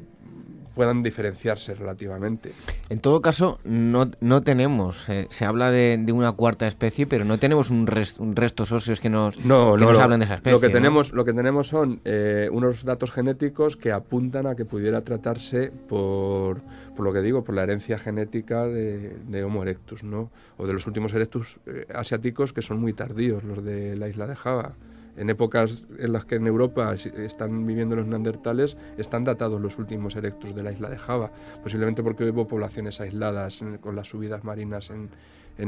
[0.73, 2.51] puedan diferenciarse relativamente.
[2.89, 7.37] En todo caso, no, no tenemos, eh, se habla de, una cuarta especie, pero no
[7.37, 10.53] tenemos un, restos óseos que nos, no, que nos hablan de esa especie.
[10.53, 14.65] Lo que, tenemos, lo que tenemos son eh, unos datos genéticos que apuntan a que
[14.65, 16.61] pudiera tratarse por,
[16.95, 20.29] por lo que digo, por la herencia genética de, Homo erectus, ¿no?
[20.57, 24.27] o de los últimos erectus eh, asiáticos que son muy tardíos, los de la isla
[24.27, 24.73] de Java
[25.17, 30.15] en épocas en las que en Europa están viviendo los neandertales, están datados los últimos
[30.15, 31.31] erectus de la isla de Java,
[31.63, 35.09] posiblemente porque hubo poblaciones aisladas con las subidas marinas en,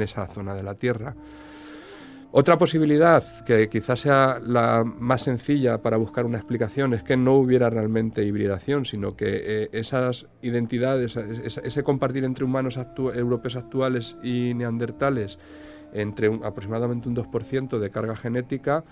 [0.01, 1.13] esa zona de la Tierra.
[2.35, 7.35] Otra posibilidad, que quizás sea la más sencilla para buscar una explicación, es que no
[7.35, 14.55] hubiera realmente hibridación, sino que eh, esas identidades, ese, compartir entre humanos europeos actuales y
[14.55, 15.37] neandertales,
[15.93, 18.83] entre aproximadamente un 2% de carga genética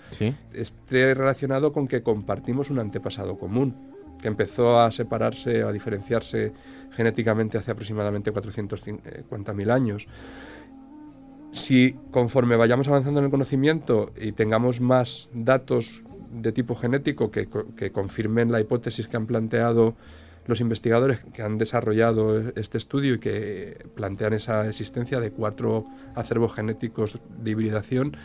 [0.52, 3.74] esté relacionado con que compartimos un antepasado común,
[4.20, 6.52] que empezó a separarse, a diferenciarse
[6.92, 10.06] genéticamente hace aproximadamente 450.000 años.
[11.52, 17.48] Si conforme vayamos avanzando en el conocimiento y tengamos más datos de tipo genético que,
[17.76, 19.96] que confirmen la hipótesis que han planteado
[20.46, 26.54] los investigadores que han desarrollado este estudio y que plantean esa existencia de cuatro acervos
[26.54, 28.16] genéticos de hibridación,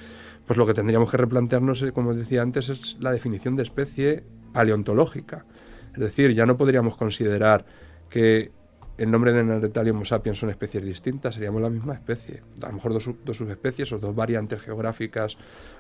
[0.46, 4.24] pues lo que tendríamos que replantearnos, eh, como decía antes, es la definición de especie
[4.54, 5.46] paleontológica.
[5.94, 7.66] Es decir, ya no podríamos considerar
[8.10, 8.52] que
[8.98, 12.42] el nombre de Neandertal y Homo sapiens son especies distintas, seríamos la misma especie.
[12.64, 15.38] A lo mejor dos, dos, subespecies o dos variantes geográficas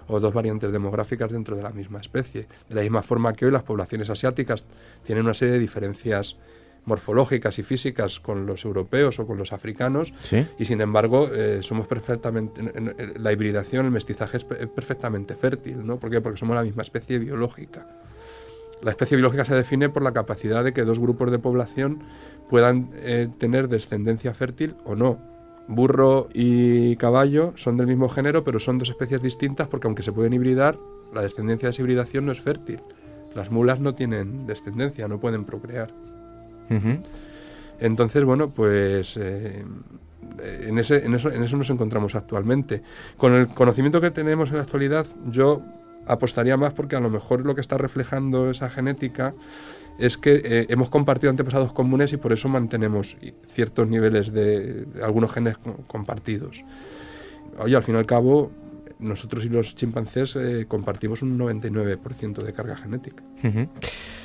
[0.07, 2.47] o dos variantes demográficas dentro de la misma especie.
[2.69, 4.65] De la misma forma que hoy las poblaciones asiáticas
[5.03, 6.37] tienen una serie de diferencias
[6.85, 10.13] morfológicas y físicas con los europeos o con los africanos
[10.57, 12.61] y sin embargo eh, somos perfectamente
[13.19, 15.99] la hibridación el mestizaje es, perfectamente fértil ¿no?
[15.99, 16.21] ¿por qué?
[16.21, 17.85] porque somos la misma especie biológica
[18.81, 22.03] la especie biológica se define por la capacidad de que dos grupos de población
[22.49, 25.17] puedan eh, tener descendencia fértil o no.
[25.67, 30.13] Burro y caballo son del mismo género pero son dos especies distintas porque aunque se
[30.13, 30.77] pueden hibridar
[31.13, 32.79] la descendencia de esa hibridación no es fértil.
[33.35, 35.91] Las mulas no tienen descendencia no pueden procrear.
[37.79, 39.63] Entonces, bueno, pues eh,
[40.39, 42.81] en, ese, en, eso, en eso nos encontramos actualmente.
[43.17, 45.61] Con el conocimiento que tenemos en la actualidad, yo
[46.07, 49.33] apostaría más porque a lo mejor lo que está reflejando esa genética
[49.97, 53.17] es que eh, hemos compartido antepasados comunes y por eso mantenemos
[53.47, 56.63] ciertos niveles de, algunos genes compartidos.
[57.59, 58.51] Oye, al fin y al cabo,
[58.99, 63.23] nosotros y los chimpancés eh, compartimos un 99% de carga genética.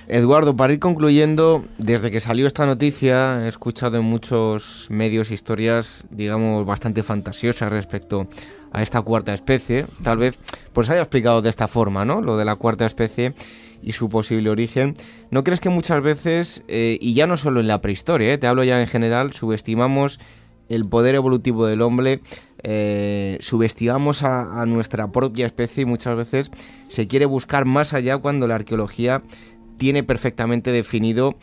[0.08, 6.06] Eduardo, para ir concluyendo, desde que salió esta noticia he escuchado en muchos medios historias,
[6.10, 8.28] digamos, bastante fantasiosas respecto
[8.72, 9.86] a esta cuarta especie.
[10.02, 10.38] Tal vez
[10.72, 12.20] pues haya explicado de esta forma, ¿no?
[12.20, 13.34] Lo de la cuarta especie
[13.82, 14.96] y su posible origen.
[15.30, 18.46] ¿No crees que muchas veces, eh, y ya no solo en la prehistoria, eh, te
[18.46, 20.20] hablo ya en general, subestimamos
[20.68, 22.20] el poder evolutivo del hombre,
[22.62, 26.50] eh, subestimamos a, nuestra propia especie y muchas veces
[26.86, 29.22] se quiere buscar más allá cuando la arqueología
[29.76, 31.34] tiene perfectamente definido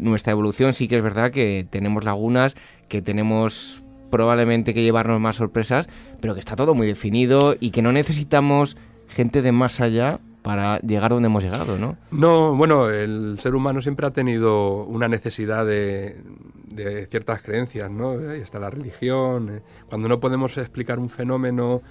[0.00, 0.74] nuestra evolución.
[0.74, 2.56] Sí que es verdad que tenemos lagunas,
[2.88, 5.88] que tenemos probablemente que llevarnos más sorpresas,
[6.20, 8.76] pero que está todo muy definido y que no necesitamos
[9.08, 11.96] gente de más allá para llegar donde hemos llegado, ¿no?
[12.10, 16.16] No, bueno, el ser humano siempre ha tenido una necesidad de,
[17.10, 18.12] ciertas creencias, ¿no?
[18.12, 19.56] Ahí está la religión.
[19.56, 21.82] Eh, cuando no podemos explicar un fenómeno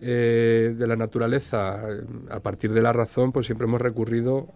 [0.00, 4.46] eh, de la naturaleza eh, a partir de la razón, pues siempre hemos recurrido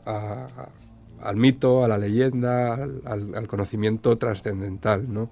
[1.20, 5.31] al mito, a la leyenda, al, al conocimiento trascendental, ¿no?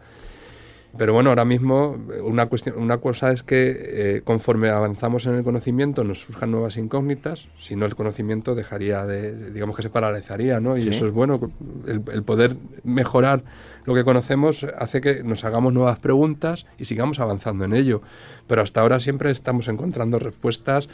[0.98, 5.44] Pero bueno, ahora mismo una, cuestión, una cosa es que eh, conforme avanzamos en el
[5.44, 10.58] conocimiento nos surjan nuevas incógnitas, si no el conocimiento dejaría de, digamos que se paralizaría,
[10.58, 10.76] ¿no?
[10.76, 11.52] Y eso es bueno,
[11.86, 13.44] el, poder mejorar
[13.84, 18.02] lo que conocemos hace que nos hagamos nuevas preguntas y sigamos avanzando en ello.
[18.48, 20.88] Pero hasta ahora siempre estamos encontrando respuestas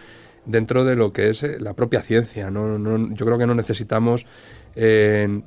[0.44, 2.78] dentro de lo que es eh, la propia ciencia, ¿no?
[2.78, 4.26] no yo creo que no necesitamos
[4.76, 5.40] eh,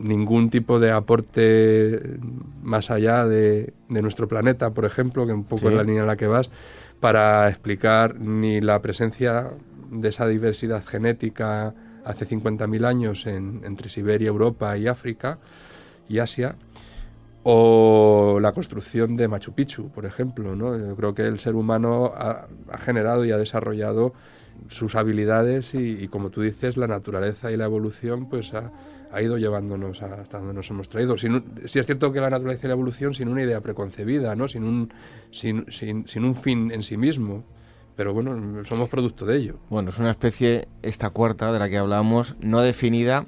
[0.00, 2.18] ningún tipo de aporte
[2.62, 6.16] más allá de, nuestro planeta, por ejemplo, que un poco es la línea en la
[6.16, 6.50] que vas,
[7.00, 9.50] para explicar ni la presencia
[9.90, 15.38] de esa diversidad genética hace 50.000 años entre Siberia, Europa y África
[16.08, 16.56] y Asia,
[17.42, 20.56] o la construcción de Machu Picchu, por ejemplo.
[20.56, 20.76] ¿no?
[20.78, 24.14] Yo creo que el ser humano ha, generado y ha desarrollado
[24.68, 28.70] sus habilidades y, como tú dices, la naturaleza y la evolución pues ha,
[29.12, 31.16] ha ido llevándonos hasta donde nos hemos traído.
[31.18, 31.28] Si
[31.64, 34.48] es cierto que la naturaleza y la evolución sin una idea preconcebida, ¿no?
[34.48, 34.92] sin, un,
[35.30, 37.44] sin, sin, sin un fin en sí mismo
[37.96, 39.58] pero bueno, somos producto de ello.
[39.68, 43.26] Bueno, es una especie, esta cuarta de la que hablamos, no definida,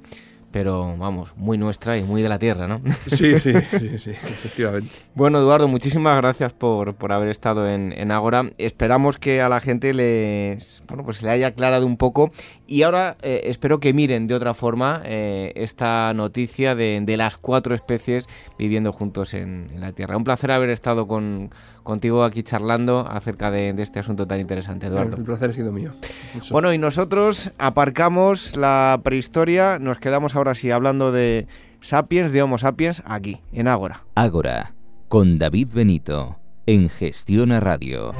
[0.53, 2.79] pero vamos, muy nuestra y muy de la tierra, ¿no?
[3.07, 4.87] Sí, sí, sí, sí, efectivamente.
[5.15, 8.51] Bueno, Eduardo, muchísimas gracias por, haber estado en, en Ágora.
[8.59, 12.31] Esperamos que a la gente les, bueno, pues se le haya aclarado un poco
[12.67, 17.37] y ahora eh, espero que miren de otra forma eh, esta noticia de, de, las
[17.37, 20.17] cuatro especies viviendo juntos en, en la Tierra.
[20.17, 21.49] Un placer haber estado con
[21.83, 25.17] contigo aquí charlando acerca de, este asunto tan interesante, Eduardo.
[25.17, 25.91] El placer ha sido mío.
[26.49, 31.47] Bueno, y nosotros aparcamos la prehistoria, nos quedamos ahora sí hablando de
[31.81, 34.03] Sapiens, de Homo Sapiens, aquí, en Ágora.
[34.15, 34.73] Ágora,
[35.09, 38.13] con David Benito, en Gestiona Radio.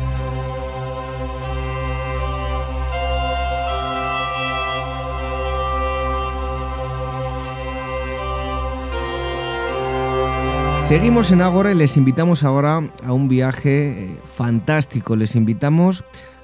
[10.88, 15.16] Seguimos en Ágora y les invitamos ahora a un viaje eh, fantástico.
[15.16, 16.04] Les invitamos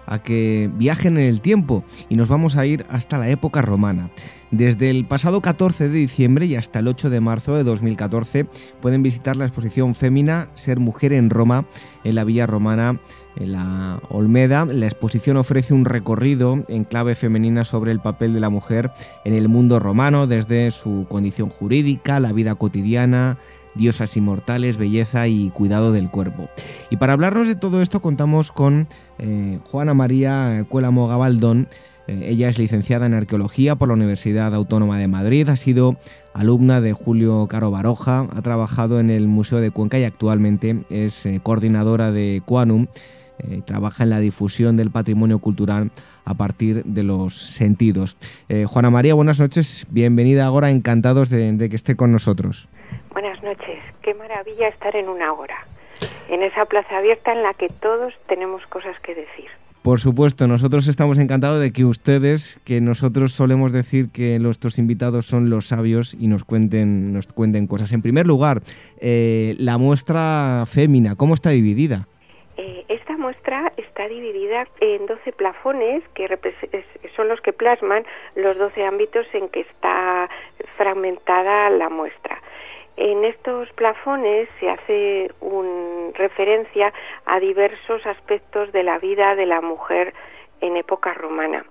[0.10, 4.10] a que viajen en el tiempo y nos vamos a ir hasta la época romana.
[4.50, 8.48] Desde el pasado 14 de diciembre y hasta el 8 de marzo de 2014
[8.82, 11.66] pueden visitar la exposición Fémina Ser Mujer en Roma
[12.04, 13.00] en la Villa Romana
[13.36, 14.66] en la Olmeda.
[14.66, 18.92] La exposición ofrece un recorrido en clave femenina sobre el papel de la mujer
[19.26, 23.38] en el mundo romano desde su condición jurídica, la vida cotidiana,
[23.76, 26.50] diosas inmortales, belleza y cuidado del cuerpo.
[26.90, 28.88] Y para hablarnos de todo esto contamos con
[29.18, 31.68] eh, Juana María Cuélamo Gabaldón.
[32.08, 35.98] Eh, ella es licenciada en arqueología por la Universidad Autónoma de Madrid, ha sido
[36.34, 41.26] alumna de Julio Caro Baroja, ha trabajado en el Museo de Cuenca y actualmente es
[41.26, 42.88] eh, coordinadora de Quanum
[43.40, 45.92] eh, trabaja en la difusión del patrimonio cultural
[46.26, 48.18] a partir de los sentidos.
[48.50, 52.68] Eh, Juana María, buenas noches, bienvenida ahora, encantados de, de que esté con nosotros.
[53.12, 55.58] Buenas noches, qué maravilla estar en una hora,
[56.30, 59.46] en esa plaza abierta en la que todos tenemos cosas que decir.
[59.82, 65.26] Por supuesto, nosotros estamos encantados de que ustedes, que nosotros solemos decir que nuestros invitados
[65.26, 67.94] son los sabios y nos cuenten, nos cuenten cosas.
[67.94, 68.62] En primer lugar,
[69.00, 72.08] eh, la muestra fémina, ¿cómo está dividida?
[74.00, 76.26] Está dividida en 12 plafones que
[77.18, 80.30] son los que plasman los 12 ámbitos en que está
[80.78, 82.42] fragmentada la muestra.
[82.96, 85.30] En estos plafones se hace
[86.14, 86.94] referencia
[87.26, 90.14] a diversos aspectos de la vida de la mujer
[90.62, 91.66] en época romana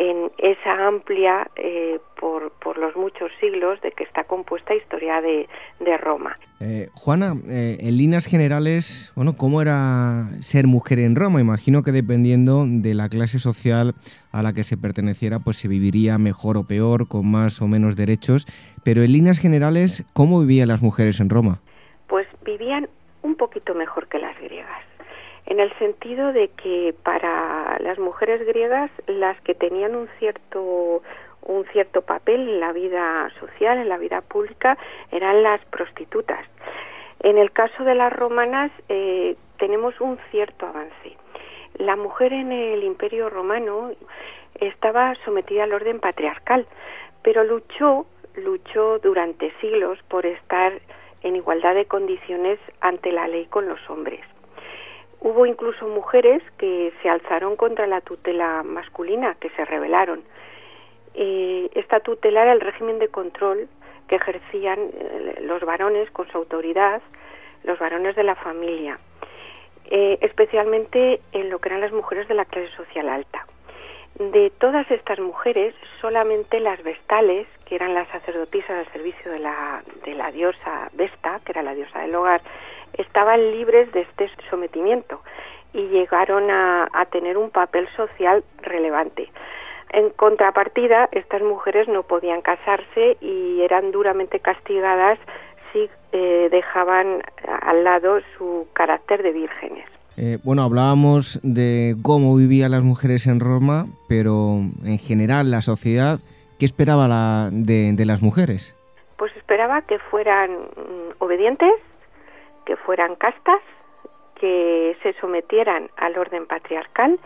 [0.00, 5.46] en esa amplia, eh, por, por, los muchos siglos de que está compuesta historia de,
[5.78, 6.34] de Roma.
[6.58, 11.38] Eh, Juana, eh, en líneas generales, bueno, ¿cómo era ser mujer en Roma?
[11.42, 13.94] Imagino que dependiendo de la clase social
[14.32, 17.94] a la que se perteneciera, pues se viviría mejor o peor, con más o menos
[17.94, 18.46] derechos,
[18.82, 21.60] pero en líneas generales, ¿cómo vivían las mujeres en Roma?
[22.06, 22.88] Pues vivían
[23.20, 24.89] un poquito mejor que las griegas
[25.50, 31.02] en el sentido de que para las mujeres griegas las que tenían un cierto
[31.42, 34.78] un cierto papel en la vida social, en la vida pública,
[35.10, 36.46] eran las prostitutas.
[37.20, 41.16] En el caso de las romanas eh, tenemos un cierto avance.
[41.78, 43.90] La mujer en el Imperio Romano
[44.54, 46.66] estaba sometida al orden patriarcal,
[47.22, 50.80] pero luchó, luchó durante siglos por estar
[51.22, 54.20] en igualdad de condiciones ante la ley con los hombres.
[55.20, 60.22] Hubo incluso mujeres que se alzaron contra la tutela masculina, que se rebelaron.
[61.14, 63.68] Eh, esta tutela era el régimen de control
[64.08, 67.02] que ejercían eh, los varones con su autoridad,
[67.64, 68.98] los varones de la familia,
[69.90, 73.44] eh, especialmente en lo que eran las mujeres de la clase social alta.
[74.18, 79.82] De todas estas mujeres, solamente las vestales, que eran las sacerdotisas al servicio de la,
[80.04, 82.40] de la diosa Vesta, que era la diosa del hogar,
[83.00, 85.20] estaban libres de este sometimiento
[85.72, 89.30] y llegaron a, tener un papel social relevante.
[89.92, 95.18] En contrapartida, estas mujeres no podían casarse y eran duramente castigadas
[95.72, 97.22] si eh, dejaban
[97.62, 99.86] al lado su carácter de vírgenes.
[100.16, 106.18] Eh, bueno, hablábamos de cómo vivían las mujeres en Roma, pero en general la sociedad,
[106.58, 108.74] ¿qué esperaba la, de, de las mujeres?
[109.16, 111.72] Pues esperaba que fueran mm, obedientes,
[112.70, 113.60] que fueran castas,
[114.36, 117.18] que se sometieran al orden patriarcal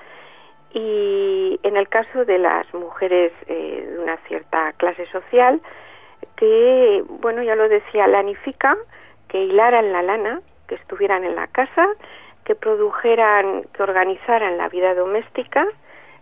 [0.72, 5.60] y en el caso de las mujeres eh, de una cierta clase social,
[6.36, 8.74] que, bueno, ya lo decía, lanifica,
[9.28, 11.88] que hilaran la lana, que estuvieran en la casa,
[12.46, 15.66] que produjeran, que organizaran la vida doméstica,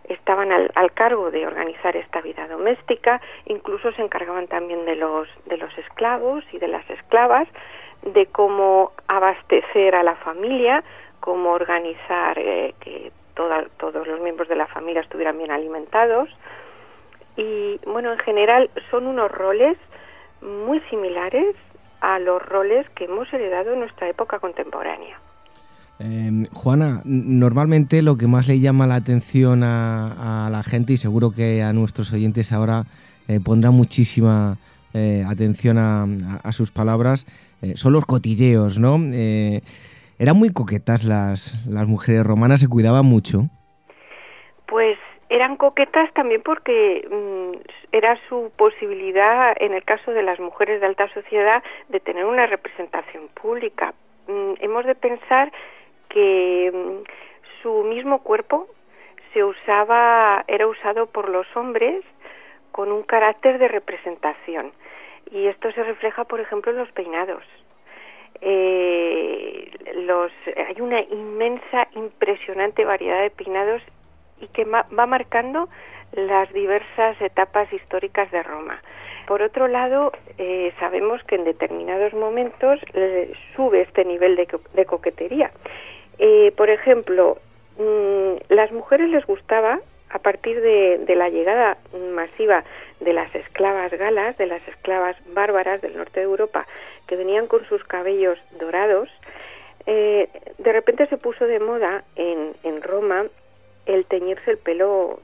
[0.03, 5.29] estaban al, al, cargo de organizar esta vida doméstica, incluso se encargaban también de los,
[5.45, 7.47] de los esclavos y de las esclavas,
[8.05, 10.83] de cómo abastecer a la familia,
[11.19, 16.29] cómo organizar eh, que todos los miembros de la familia estuvieran bien alimentados.
[17.35, 19.77] Y bueno, en general son unos roles
[20.41, 21.55] muy similares
[22.01, 25.17] a los roles que hemos heredado en nuestra época contemporánea.
[25.99, 31.31] Em, Juana, normalmente lo que más le llama la atención a, la gente y seguro
[31.31, 32.85] que a nuestros oyentes ahora
[33.27, 34.57] eh, pondrá muchísima
[34.93, 37.25] eh, atención a, sus palabras,
[37.63, 38.97] eh, son los cotilleos, ¿no?
[39.13, 39.61] Eh,
[40.19, 43.43] eran muy coquetas las, las mujeres romanas, se cuidaban mucho.
[44.67, 44.97] Pues
[45.29, 47.57] eran coquetas también porque mm,
[47.91, 52.45] era su posibilidad, en el caso de las mujeres de alta sociedad, de tener una
[52.47, 53.93] representación pública.
[54.27, 55.51] Mm, hemos de pensar
[56.09, 57.03] que mm,
[57.61, 58.67] su mismo cuerpo
[59.33, 62.03] se usaba, era usado por los hombres
[62.71, 64.71] con un carácter de representación.
[65.31, 67.43] Y esto se refleja, por ejemplo, en los peinados.
[68.41, 70.31] Eh, los,
[70.67, 73.81] hay una inmensa, impresionante variedad de peinados
[74.41, 75.69] y que va marcando
[76.11, 78.81] las diversas etapas históricas de Roma.
[79.27, 85.51] Por otro lado, eh, sabemos que en determinados momentos eh, sube este nivel de, coquetería.
[86.57, 87.37] por ejemplo,
[87.77, 89.79] mm, las mujeres les gustaba
[90.13, 91.77] a partir de, la llegada
[92.13, 92.63] masiva
[92.99, 96.67] de las esclavas galas, de las esclavas bárbaras del norte de Europa,
[97.07, 99.09] que venían con sus cabellos dorados,
[99.87, 103.25] eh, de repente se puso de moda en, en Roma
[103.87, 105.19] el teñirse el pelo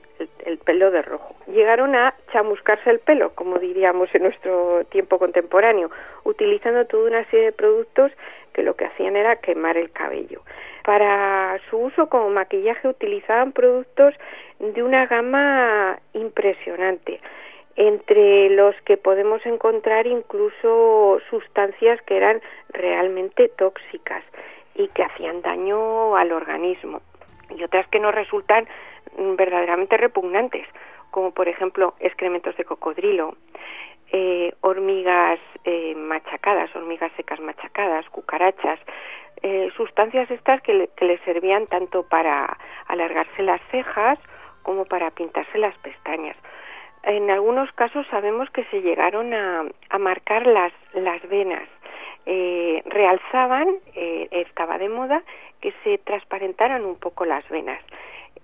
[0.45, 1.33] el, pelo de rojo.
[1.47, 5.91] Llegaron a chamuscarse el pelo, como diríamos en nuestro tiempo contemporáneo,
[6.25, 8.11] utilizando toda una serie de productos
[8.51, 10.41] que lo que hacían era quemar el cabello
[10.89, 14.15] para su uso como maquillaje utilizaban productos
[14.57, 17.21] de una gama impresionante
[17.75, 24.23] entre los que podemos encontrar incluso sustancias que eran realmente tóxicas
[24.73, 27.03] y que hacían daño al organismo
[27.55, 28.67] y otras que nos resultan
[29.37, 30.65] verdaderamente repugnantes,
[31.11, 33.35] como por ejemplo excrementos de cocodrilo,
[34.12, 38.80] eh, hormigas eh, machacadas, hormigas secas machacadas, cucarachas,
[39.41, 42.57] eh, sustancias estas que le, que le servían tanto para
[42.88, 44.20] alargarse las cejas
[44.64, 46.36] como para pintarse las pestañas
[47.03, 49.66] en algunos casos sabemos que se llegaron a,
[49.99, 51.68] marcar las, las venas.
[52.26, 55.24] Eh, realzaban, eh, estaba de moda,
[55.62, 57.82] que se transparentaran un poco las venas.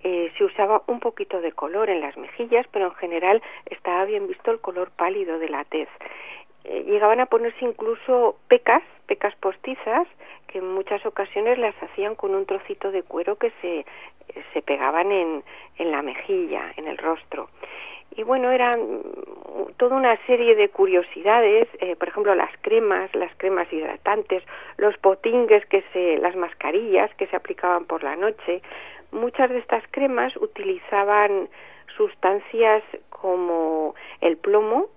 [0.02, 4.28] Eh, se usaba un poquito de color en las mejillas, pero en general estaba bien
[4.28, 5.88] visto el color pálido de la tez.
[6.64, 10.06] llegaban a ponerse incluso pecas, pecas postizas,
[10.48, 13.86] que en muchas ocasiones las hacían con un trocito de cuero que se,
[14.52, 15.44] se pegaban en,
[15.78, 17.48] en la mejilla, en el rostro
[18.16, 19.02] y bueno, eran
[19.76, 24.42] toda una serie de curiosidades, eh, por ejemplo, las cremas, las cremas hidratantes,
[24.78, 28.62] los potingues que se, las mascarillas que se aplicaban por la noche.
[29.16, 31.48] Muchas de estas cremas utilizaban
[31.96, 34.88] sustancias como el plomo,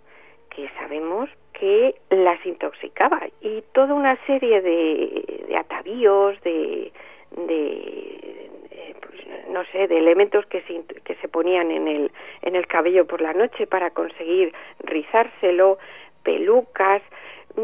[0.49, 6.91] que sabemos que las intoxicaba, y toda una serie de, de atavíos, de,
[7.31, 12.11] de, pues, no sé, de elementos que se, que se ponían en el,
[12.41, 14.53] en el cabello por la noche para conseguir
[14.83, 15.77] rizárselo,
[16.23, 17.01] pelucas.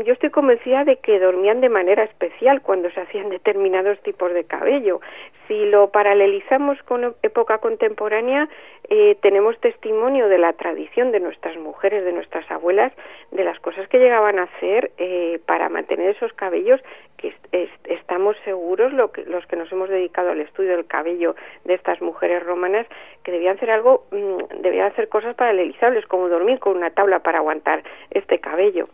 [0.04, 4.44] Yo estoy convencida de que dormían de manera especial cuando se hacían determinados tipos de
[4.44, 5.00] cabello.
[5.48, 8.50] Si lo paralelizamos con época contemporánea,
[8.90, 12.92] eh, tenemos testimonio de la tradición de nuestras mujeres, de nuestras abuelas,
[13.32, 16.82] de las cosas que llegaban a hacer eh, para mantener esos cabellos
[17.18, 17.34] que
[17.86, 22.02] estamos seguros, lo que, los que nos hemos dedicado al estudio del cabello de estas
[22.02, 22.86] mujeres romanas,
[23.24, 27.38] que debían hacer algo, mm, debían hacer cosas paralelizables, como dormir con una tabla para
[27.38, 28.86] aguantar este cabello.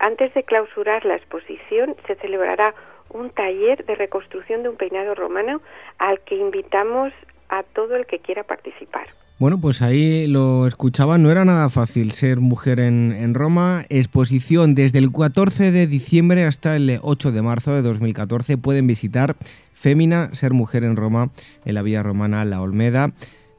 [0.00, 2.74] Antes de clausurar la exposición, se celebrará
[3.10, 5.60] un taller de reconstrucción de un peinado romano
[5.98, 7.12] al que invitamos
[7.50, 9.08] a todo el que quiera participar.
[9.38, 13.84] Bueno, pues ahí lo escuchaba, no era nada fácil ser mujer en, Roma.
[13.90, 18.56] Exposición desde el 14 de diciembre hasta el 8 de marzo de 2014.
[18.56, 19.36] Pueden visitar
[19.74, 21.30] Fémina, ser mujer en Roma,
[21.64, 23.12] en la Vía Romana La Olmeda.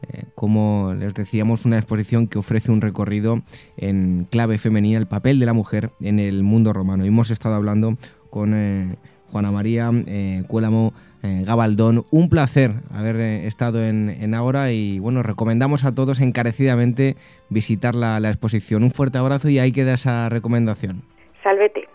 [0.10, 3.42] Eh, como les decíamos, una exposición que ofrece un recorrido
[3.78, 7.06] en clave femenina, el papel de la mujer en el mundo romano.
[7.06, 7.98] Y hemos estado hablando
[8.30, 8.96] con eh,
[9.32, 10.94] Juana María eh, Cuélamo
[11.24, 12.06] eh, Gabaldón.
[12.10, 17.16] Un placer haber estado en, en, Ágora y bueno, recomendamos a todos encarecidamente
[17.50, 18.84] visitar la, exposición.
[18.84, 21.04] Un fuerte abrazo y ahí queda esa recomendación.
[21.44, 21.88] Salvete.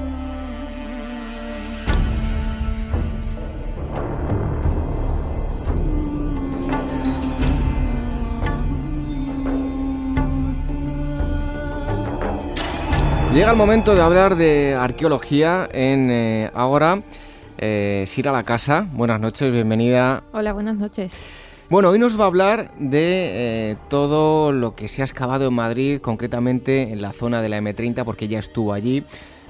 [13.32, 17.00] Llega el momento de hablar de arqueología en eh, Ahora.
[17.56, 20.22] Eh, Sira La Casa, buenas noches, bienvenida.
[20.32, 21.24] Hola, buenas noches.
[21.70, 25.54] Bueno, hoy nos va a hablar de eh, todo lo que se ha excavado en
[25.54, 29.02] Madrid, concretamente en la zona de la M30, porque ya estuvo allí.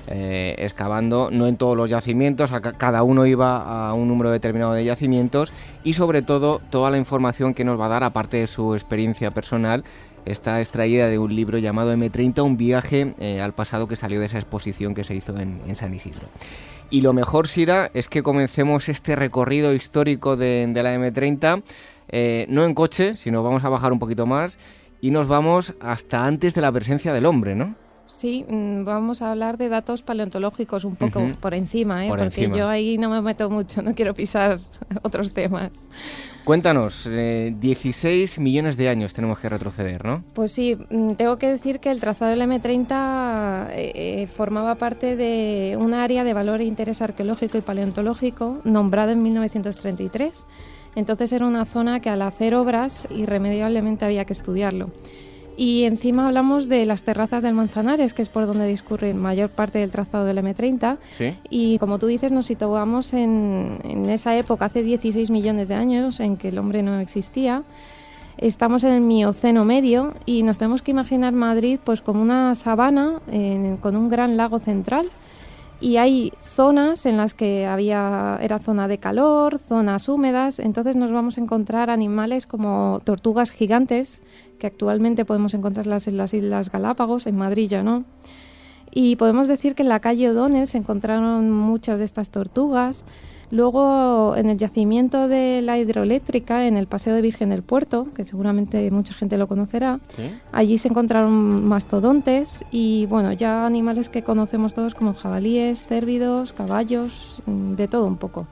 [0.08, 4.84] Eh, excavando, no en todos los yacimientos, cada uno iba a un número determinado de
[4.84, 5.52] yacimientos
[5.84, 9.30] y sobre todo toda la información que nos va a dar, aparte de su experiencia
[9.30, 9.84] personal,
[10.24, 14.26] está extraída de un libro llamado M30, un viaje eh, al pasado que salió de
[14.26, 16.28] esa exposición que se hizo en, San Isidro.
[16.90, 21.62] Y lo mejor, Sira, es que comencemos este recorrido histórico de, la M30,
[22.08, 24.58] eh, no en coche, sino vamos a bajar un poquito más
[25.00, 27.74] y nos vamos hasta antes de la presencia del hombre, ¿no?
[28.06, 32.08] Sí, mm, vamos a hablar de datos paleontológicos un poco por encima, ¿eh?
[32.08, 34.60] porque yo ahí no me meto mucho, no quiero pisar
[35.02, 35.70] otros temas.
[36.44, 40.24] Cuéntanos, 16 eh, millones de años tenemos que retroceder, ¿no?
[40.34, 45.14] Pues sí, mm, tengo que decir que el trazado del M30 eh, eh, formaba parte
[45.14, 50.44] de un área de valor e interés arqueológico y paleontológico nombrado en 1933.
[50.96, 54.90] Entonces era una zona que al hacer obras irremediablemente había que estudiarlo.
[55.56, 59.78] Y encima hablamos de las terrazas del Manzanares, que es por donde discurre mayor parte
[59.78, 60.98] del trazado del M30.
[61.50, 66.20] Y como tú dices, nos situamos en, en esa época, hace 16 millones de años,
[66.20, 67.64] en que el hombre no existía.
[68.38, 73.20] Estamos en el Mioceno medio y nos tenemos que imaginar Madrid pues como una sabana
[73.80, 75.10] con un gran lago central
[75.80, 81.10] y hay zonas en las que había era zona de calor, zonas húmedas, entonces nos
[81.10, 84.22] vamos a encontrar animales como tortugas gigantes
[84.62, 88.04] que actualmente podemos encontrarlas en las Islas Galápagos, en Madrid ya no.
[88.92, 93.04] Y podemos decir que en la calle O'Donnell se encontraron muchas de estas tortugas.
[93.50, 98.24] Luego, en el yacimiento de la hidroeléctrica, en el Paseo de Virgen del Puerto, que
[98.24, 99.98] seguramente mucha gente lo conocerá,
[100.52, 107.42] allí se encontraron mastodontes y, bueno, ya animales que conocemos todos como jabalíes, cérvidos, caballos,
[107.46, 108.46] mm, de todo un poco.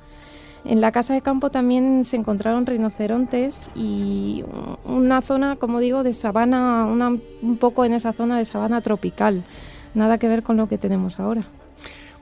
[0.65, 4.45] En la casa de campo también se encontraron rinocerontes y
[4.85, 9.45] una zona, como digo, de sabana, un poco en esa zona de sabana tropical.
[9.95, 11.43] Nada que ver con lo que tenemos ahora.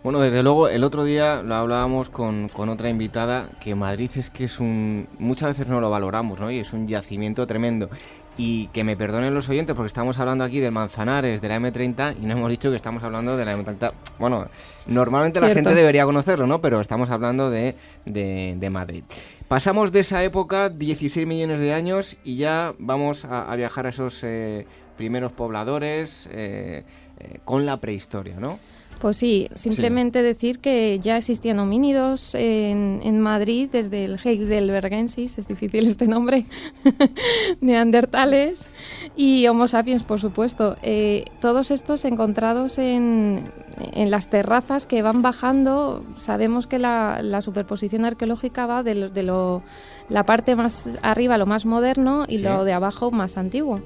[0.05, 4.45] Bueno, desde luego, el otro día lo hablábamos con, otra invitada, que Madrid es que
[4.45, 5.09] es un...
[5.19, 6.51] Muchas veces no lo valoramos, ¿no?
[6.51, 7.91] Y es un yacimiento tremendo.
[8.39, 12.15] Y que me perdonen los oyentes porque estamos hablando aquí del Manzanares, de la M30,
[12.23, 13.93] y no hemos dicho que estamos hablando de la M30.
[14.19, 14.47] Bueno,
[14.87, 16.61] normalmente la gente debería conocerlo, ¿no?
[16.61, 17.75] Pero estamos hablando de,
[18.07, 19.03] de, Madrid.
[19.49, 24.21] Pasamos de esa época, 16 millones de años, y ya vamos a, viajar a esos
[24.23, 24.67] eh,
[24.97, 26.85] primeros pobladores eh,
[27.19, 28.61] eh, con la prehistoria, ¿no?
[29.01, 35.47] Pues sí, simplemente decir que ya existían homínidos en, en Madrid desde el Heidelbergensis, es
[35.47, 36.47] difícil este nombre,
[37.61, 38.67] neandertales
[39.15, 40.77] y Homo sapiens, por supuesto.
[40.83, 43.53] Eh, todos estos encontrados en,
[43.93, 49.09] en, las terrazas que van bajando, sabemos que la, la superposición arqueológica va de, lo,
[49.11, 49.63] de lo,
[50.09, 53.81] la parte más arriba, lo más moderno, y lo de abajo, más antiguo.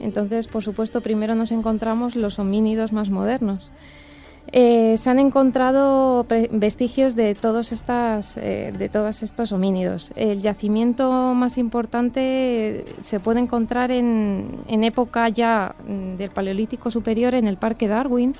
[0.00, 3.70] Entonces, por supuesto, primero nos encontramos los homínidos más modernos.
[4.52, 10.12] Eh, se han encontrado vestigios de todos, estas, eh, de todos estos homínidos.
[10.14, 17.34] El yacimiento más importante se puede encontrar en, en época ya mm, del Paleolítico Superior
[17.34, 18.34] en el Parque Darwin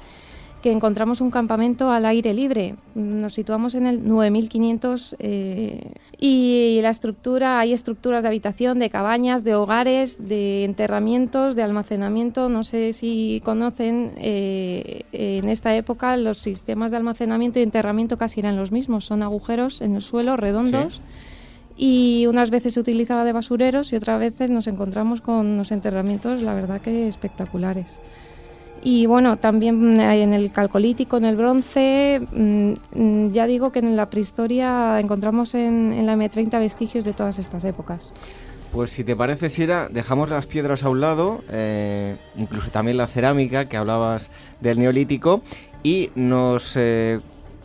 [0.67, 2.75] que encontramos un campamento al aire libre.
[2.97, 9.45] Nos situamos en el 9500 eh, y la estructura, hay estructuras de habitación, de cabañas,
[9.45, 12.49] de hogares, de enterramientos, de almacenamiento.
[12.49, 18.41] No sé si conocen, eh, en esta época los sistemas de almacenamiento y enterramiento casi
[18.41, 19.05] eran los mismos.
[19.05, 21.01] Son agujeros en el suelo redondos.
[21.77, 26.43] y unas veces se utilizaba de basureros y otras veces nos encontramos con unos enterramientos,
[26.43, 28.01] la verdad que espectaculares.
[28.89, 33.97] Y bueno, también en el calcolítico, en el bronce, mm, mm, ya digo que en
[33.97, 38.13] la prehistoria encontramos en, la M30 vestigios de todas estas épocas.
[38.71, 43.09] Pues si te parece, Sira, dejamos las piedras a un lado, eh, incluso también la
[43.09, 44.31] cerámica, que hablabas
[44.61, 45.43] del neolítico,
[45.83, 47.19] y nos eh,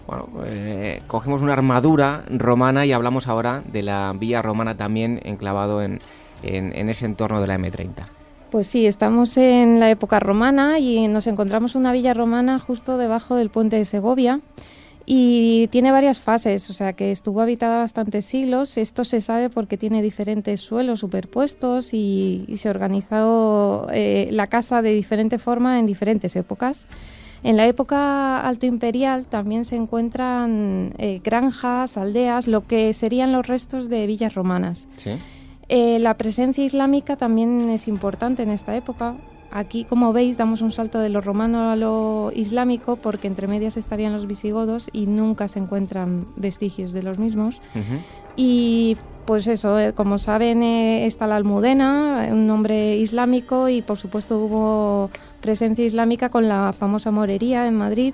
[0.07, 5.83] bueno, eh, cogemos una armadura romana y hablamos ahora de la villa romana también enclavado
[5.83, 5.99] en,
[6.41, 8.20] en ese entorno de la M30.
[8.51, 13.35] Pues sí, estamos en la época romana y nos encontramos una villa romana justo debajo
[13.35, 14.41] del puente de Segovia
[15.05, 18.77] y tiene varias fases, o sea que estuvo habitada bastantes siglos.
[18.77, 24.91] Esto se sabe porque tiene diferentes suelos superpuestos y, se organizó eh, la casa de
[24.91, 26.87] diferente forma en diferentes épocas.
[27.43, 33.47] En la época alto imperial también se encuentran eh, granjas, aldeas, lo que serían los
[33.47, 34.89] restos de villas romanas.
[34.97, 35.11] ¿Sí?
[35.73, 39.15] Eh, la presencia islámica también es importante en esta época.
[39.51, 43.77] Aquí, como veis, damos un salto de lo romano a lo islámico porque entre medias
[43.77, 47.61] estarían los visigodos y nunca se encuentran vestigios de los mismos.
[48.35, 53.95] Y pues eso, eh, como saben, eh, está la Almudena, un nombre islámico y por
[53.95, 55.09] supuesto hubo
[55.39, 58.13] presencia islámica con la famosa morería en Madrid.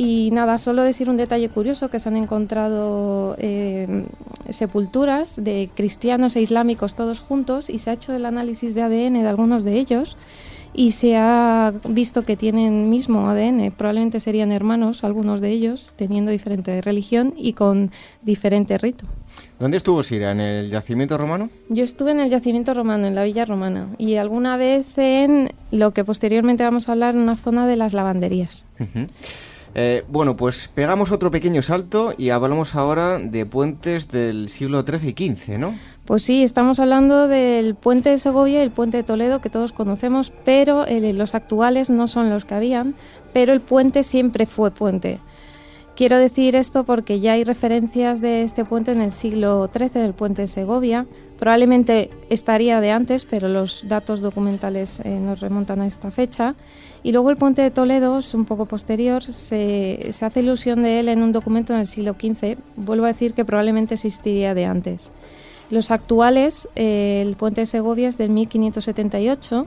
[0.00, 4.04] Y nada, solo decir un detalle curioso, que se han encontrado eh,
[4.48, 9.14] sepulturas de cristianos e islámicos todos juntos y se ha hecho el análisis de ADN
[9.14, 10.16] de algunos de ellos
[10.72, 16.30] y se ha visto que tienen mismo ADN, probablemente serían hermanos algunos de ellos, teniendo
[16.30, 17.90] diferente religión y con
[18.22, 19.04] diferente rito.
[19.58, 20.30] ¿Dónde estuvo Sira?
[20.30, 21.50] ¿En el yacimiento romano?
[21.70, 25.90] Yo estuve en el yacimiento romano, en la villa romana, y alguna vez en lo
[25.92, 28.64] que posteriormente vamos a hablar, en una zona de las lavanderías.
[29.74, 35.14] Eh, bueno, pues pegamos otro pequeño salto y hablamos ahora de puentes del siglo XIII
[35.16, 35.74] y XV, ¿no?
[36.04, 39.72] Pues sí, estamos hablando del puente de Segovia y el puente de Toledo que todos
[39.72, 42.94] conocemos, pero eh, los actuales no son los que habían,
[43.32, 45.20] pero el puente siempre fue puente.
[45.98, 50.02] Quiero decir esto porque ya hay referencias de este puente en el siglo XIII, en
[50.02, 51.06] el puente de Segovia.
[51.40, 56.54] Probablemente estaría de antes, pero los datos documentales eh, nos remontan a esta fecha.
[57.02, 61.08] Y luego el puente de Toledo es un poco posterior, se, hace ilusión de él
[61.08, 65.10] en un documento en el siglo XV, vuelvo a decir que probablemente existiría de antes.
[65.68, 69.66] Los actuales, eh, el puente de Segovia es del 1578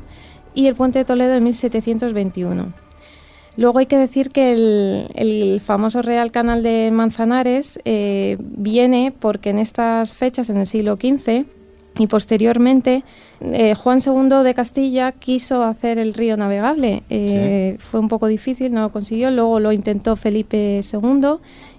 [0.53, 2.90] y el puente de Toledo de 1721.
[3.57, 9.59] Luego hay que decir que el, famoso Real Canal de Manzanares eh, viene porque en
[9.59, 11.45] estas fechas, en el siglo XV,
[11.97, 13.03] y posteriormente
[13.41, 17.03] eh, Juan II de Castilla quiso hacer el río navegable.
[17.09, 19.29] Eh, fue un poco difícil, no lo consiguió.
[19.29, 21.35] Luego lo intentó Felipe II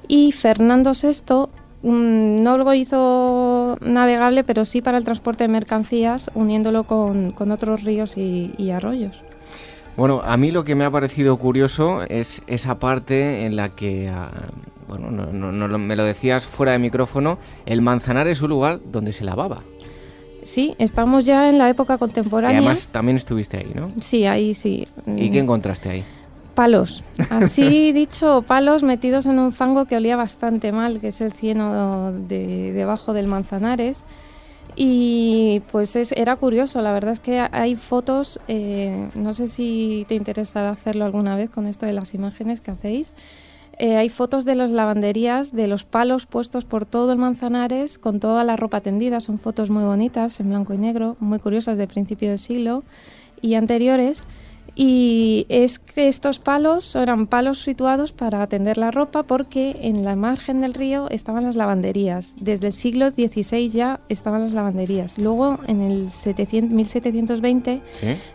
[0.09, 1.49] y Fernando VI
[1.89, 7.83] mm, no lo hizo navegable, pero sí para el transporte de mercancías, uniéndolo con, otros
[7.83, 9.25] ríos y arroyos.
[9.97, 14.09] Bueno, a mí lo que me ha parecido curioso es esa parte en la que,
[14.09, 14.30] ah,
[14.88, 19.24] bueno, no, me lo decías fuera de micrófono, el Manzanar es un lugar donde se
[19.24, 19.61] lavaba.
[20.43, 22.55] Sí, estamos ya en la época contemporánea.
[22.55, 23.88] Y además también estuviste ahí, ¿no?
[24.01, 24.88] Sí, ahí sí.
[25.07, 26.05] ¿Y qué encontraste ahí?
[26.55, 31.32] Palos, así dicho, palos metidos en un fango que olía bastante mal, que es el
[31.32, 34.05] cieno de, debajo del Manzanares.
[34.75, 40.07] Y pues es, era curioso, la verdad es que hay fotos, eh, no sé si
[40.09, 43.14] te interesará hacerlo alguna vez con esto de las imágenes que hacéis.
[43.79, 48.20] Eh, hay fotos de las lavanderías, de los palos puestos por todo el Manzanares, con
[48.20, 49.20] toda la ropa tendida.
[49.20, 52.85] Son fotos muy bonitas, en blanco y negro, muy curiosas del principio del siglo
[53.41, 54.25] y anteriores.
[54.75, 60.16] Y es que estos palos eran palos situados para atender la ropa porque en la
[60.16, 62.33] margen del río estaban las lavanderías.
[62.41, 65.18] Desde el siglo XVI ya estaban las lavanderías.
[65.18, 67.83] Luego, en el 1720,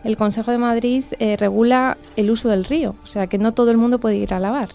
[0.04, 3.70] el Consejo de Madrid eh, regula el uso del río, o sea que no todo
[3.70, 4.70] el mundo puede ir a lavar.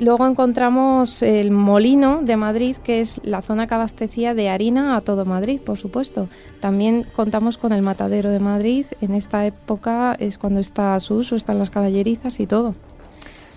[0.00, 5.02] Luego encontramos el Molino de Madrid, que es la zona que abastecía de harina a
[5.02, 6.28] todo Madrid, por supuesto.
[6.60, 8.86] También contamos con el Matadero de Madrid.
[9.00, 12.74] En esta época es cuando está su uso, están las caballerizas y todo.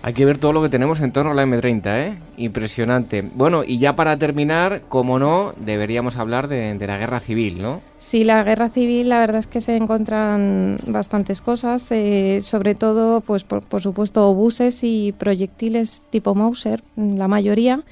[0.00, 2.18] Hay que ver todo lo que tenemos en torno a la M30, ¿eh?
[2.36, 3.22] Impresionante.
[3.34, 7.80] Bueno, y ya para terminar, como no, deberíamos hablar de, la guerra civil, ¿no?
[7.98, 13.20] Sí, la guerra civil, la verdad es que se encuentran bastantes cosas, eh, sobre todo,
[13.22, 17.82] pues por, por, supuesto, obuses y proyectiles tipo Mauser, la mayoría,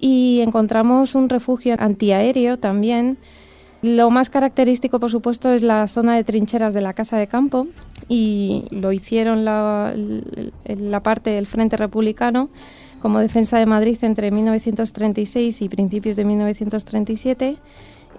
[0.00, 3.18] y encontramos un refugio antiaéreo también.
[3.82, 7.66] Lo más característico, por supuesto, es la zona de trincheras de la casa de campo,
[8.08, 9.92] y lo hicieron la,
[11.02, 12.48] parte del Frente Republicano
[13.00, 17.56] como defensa de Madrid entre 1936 y principios de 1937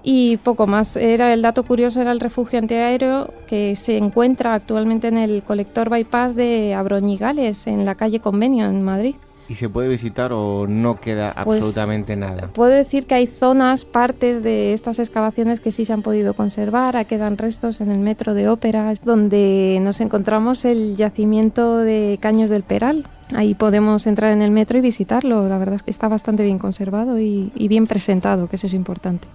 [0.03, 0.95] y poco más.
[0.95, 5.89] Era el dato curioso era el refugio antiaéreo que se encuentra actualmente en el colector
[5.89, 9.15] bypass de Abroñigales en la calle Convenio en Madrid.
[9.49, 12.47] ¿Y se puede visitar o no queda pues, absolutamente nada?
[12.47, 17.05] Puedo decir que hay zonas, partes de estas excavaciones que sí se han podido conservar.
[17.05, 22.63] Quedan restos en el metro de Ópera, donde nos encontramos el yacimiento de Caños del
[22.63, 23.07] Peral.
[23.33, 25.47] Ahí podemos entrar en el metro y visitarlo.
[25.47, 29.27] La verdad es que está bastante bien conservado y, bien presentado, que eso es importante.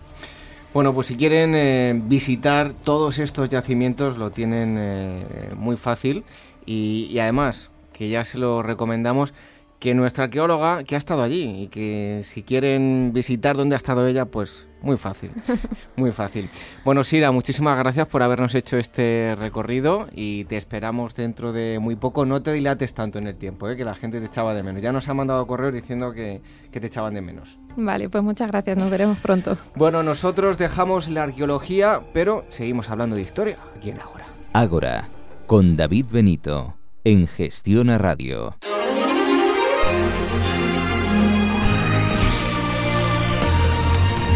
[0.74, 6.24] Bueno, pues si quieren eh, visitar todos estos yacimientos lo tienen eh, muy fácil
[6.64, 9.34] y, y además que ya se lo recomendamos
[9.82, 14.06] que nuestra arqueóloga, que ha estado allí y que si quieren visitar dónde ha estado
[14.06, 15.32] ella, pues muy fácil,
[15.96, 16.48] muy fácil.
[16.84, 21.96] Bueno, Sira, muchísimas gracias por habernos hecho este recorrido y te esperamos dentro de muy
[21.96, 22.24] poco.
[22.26, 23.76] No te dilates tanto en el tiempo, ¿eh?
[23.76, 24.82] que la gente te echaba de menos.
[24.82, 27.58] Ya nos han mandado correos diciendo que, que te echaban de menos.
[27.76, 29.58] Vale, pues muchas gracias, nos veremos pronto.
[29.74, 34.26] Bueno, nosotros dejamos la arqueología, pero seguimos hablando de historia aquí en Ágora.
[34.52, 35.08] Ágora,
[35.48, 38.54] con David Benito, en Gestión a Radio.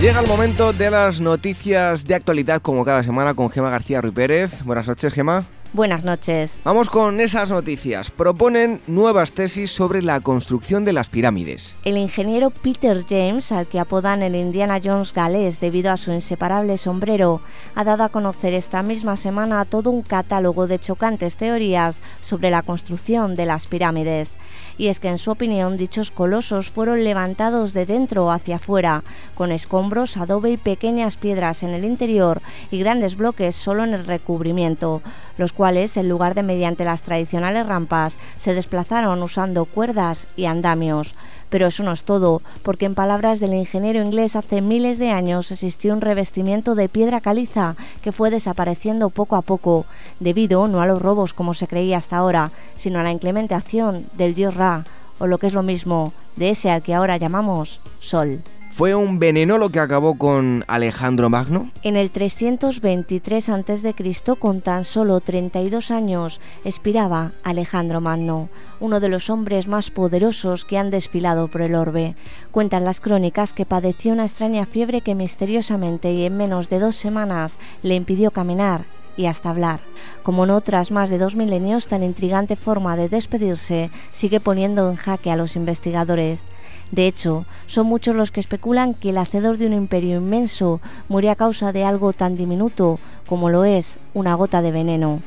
[0.01, 4.13] Llega el momento de las noticias de actualidad como cada semana con Gema García Ruiz
[4.13, 4.63] Pérez.
[4.63, 5.47] Buenas noches, Gema.
[5.73, 6.61] Buenas noches.
[6.65, 8.11] Vamos con esas noticias.
[8.11, 11.77] Proponen nuevas tesis sobre la construcción de las pirámides.
[11.85, 16.77] El ingeniero Peter James, al que apodan el Indiana Jones galés debido a su inseparable
[16.77, 17.41] sombrero,
[17.75, 22.63] ha dado a conocer esta misma semana todo un catálogo de chocantes teorías sobre la
[22.63, 24.31] construcción de las pirámides
[24.79, 29.05] y es que en su opinión dichos colosos fueron levantados de dentro hacia afuera,
[29.35, 34.07] con escombros, adobe y pequeñas piedras en el interior y grandes bloques solo en el
[34.07, 35.03] recubrimiento,
[35.39, 41.15] los cuales, en lugar de mediante las tradicionales rampas, se desplazaron usando cuerdas y andamios.
[41.49, 45.51] Pero eso no es todo, porque en palabras del ingeniero inglés hace miles de años
[45.53, 49.87] existió un revestimiento de piedra caliza que fue desapareciendo poco a poco,
[50.19, 54.07] debido no a los robos como se creía hasta ahora, sino a la inclemente acción
[54.17, 54.85] del dios Ra,
[55.19, 58.43] o lo que es lo mismo, de ese al que ahora llamamos Sol.
[58.77, 61.71] ¿Fue un veneno lo que acabó con Alejandro Magno?
[61.83, 63.95] En el 323 a.C.,
[64.39, 70.77] con tan solo 32 años, expiraba Alejandro Magno, uno de los hombres más poderosos que
[70.77, 72.17] han desfilado por el orbe.
[72.51, 76.97] Cuentan las crónicas que padeció una extraña fiebre que misteriosamente y en menos de dos
[76.97, 78.85] semanas le impidió caminar
[79.17, 79.81] y hasta hablar.
[80.23, 84.97] Como no tras más de dos milenios, tan intrigante forma de despedirse sigue poniendo en
[84.97, 86.43] jaque a los investigadores.
[86.91, 91.33] De hecho, son muchos los que especulan que el hacedor de un imperio inmenso murió
[91.33, 95.23] a causa de algo tan diminuto como lo es una gota de veneno.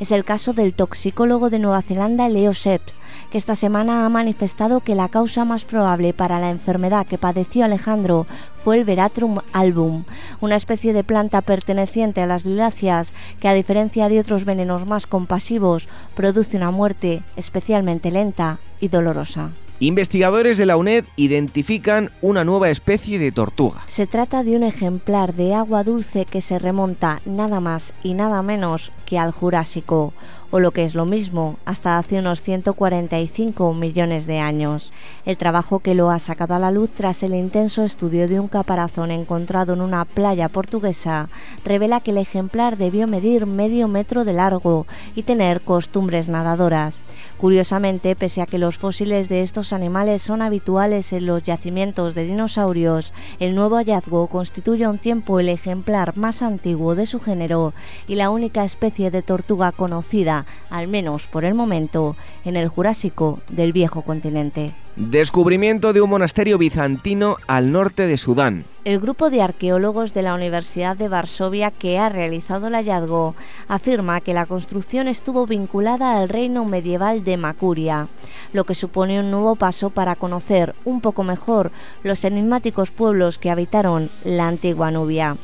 [0.00, 2.94] Es el caso del toxicólogo de Nueva Zelanda Leo Seps,
[3.30, 7.64] que esta semana ha manifestado que la causa más probable para la enfermedad que padeció
[7.64, 8.26] Alejandro
[8.62, 10.04] fue el Veratrum album,
[10.40, 15.06] una especie de planta perteneciente a las liláceas que a diferencia de otros venenos más
[15.06, 19.50] compasivos produce una muerte especialmente lenta y dolorosa.
[19.80, 23.84] Investigadores de la UNED identifican una nueva especie de tortuga.
[23.86, 28.42] Se trata de un ejemplar de agua dulce que se remonta nada más y nada
[28.42, 30.12] menos que al Jurásico,
[30.50, 34.92] o lo que es lo mismo, hasta hace unos 145 millones de años.
[35.24, 38.48] El trabajo que lo ha sacado a la luz tras el intenso estudio de un
[38.48, 41.28] caparazón encontrado en una playa portuguesa
[41.64, 47.04] revela que el ejemplar debió medir medio metro de largo y tener costumbres nadadoras.
[47.38, 52.24] Curiosamente, pese a que los fósiles de estos animales son habituales en los yacimientos de
[52.24, 57.74] dinosaurios, el nuevo hallazgo constituye a un tiempo el ejemplar más antiguo de su género
[58.08, 63.38] y la única especie de tortuga conocida, al menos por el momento, en el Jurásico
[63.48, 64.74] del viejo continente.
[64.98, 68.64] Descubrimiento de un monasterio bizantino al norte de Sudán.
[68.84, 73.36] El grupo de arqueólogos de la Universidad de Varsovia que ha realizado el hallazgo
[73.68, 78.08] afirma que la construcción estuvo vinculada al reino medieval de Macuria,
[78.52, 81.70] lo que supone un nuevo paso para conocer un poco mejor
[82.02, 85.36] los enigmáticos pueblos que habitaron la antigua Nubia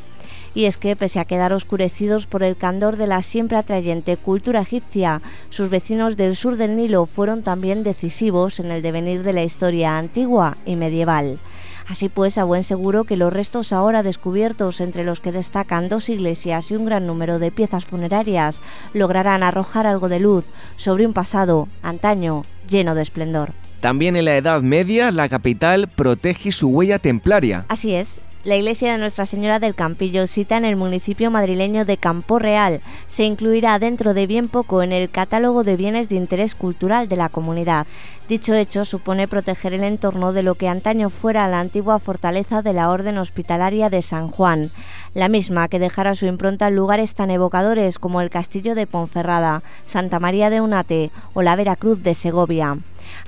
[0.54, 4.60] y es que, pese a quedar oscurecidos por el candor de la siempre atrayente cultura
[4.60, 9.42] egipcia, sus vecinos del sur del Nilo fueron también decisivos en el devenir de la
[9.42, 11.38] historia antigua y medieval.
[11.86, 16.08] Así pues, a buen seguro que los restos ahora descubiertos, entre los que destacan dos
[16.08, 18.60] iglesias y un gran número de piezas funerarias,
[18.94, 20.44] lograrán arrojar algo de luz
[20.76, 23.52] sobre un pasado, antaño, lleno de esplendor.
[23.80, 27.66] También en la Edad Media, la capital protege su huella templaria.
[27.68, 31.96] Así es, la iglesia de Nuestra Señora del Campillo, cita en el municipio madrileño de
[31.96, 36.54] Campo Real, se incluirá dentro de bien poco en el catálogo de bienes de interés
[36.54, 37.86] cultural de la comunidad.
[38.28, 42.74] Dicho hecho supone proteger el entorno de lo que antaño fuera la antigua fortaleza de
[42.74, 44.70] la Orden Hospitalaria de San Juan,
[45.14, 49.62] la misma que dejara su impronta en lugares tan evocadores como el Castillo de Ponferrada,
[49.84, 52.78] Santa María de Unate o la Veracruz de Segovia.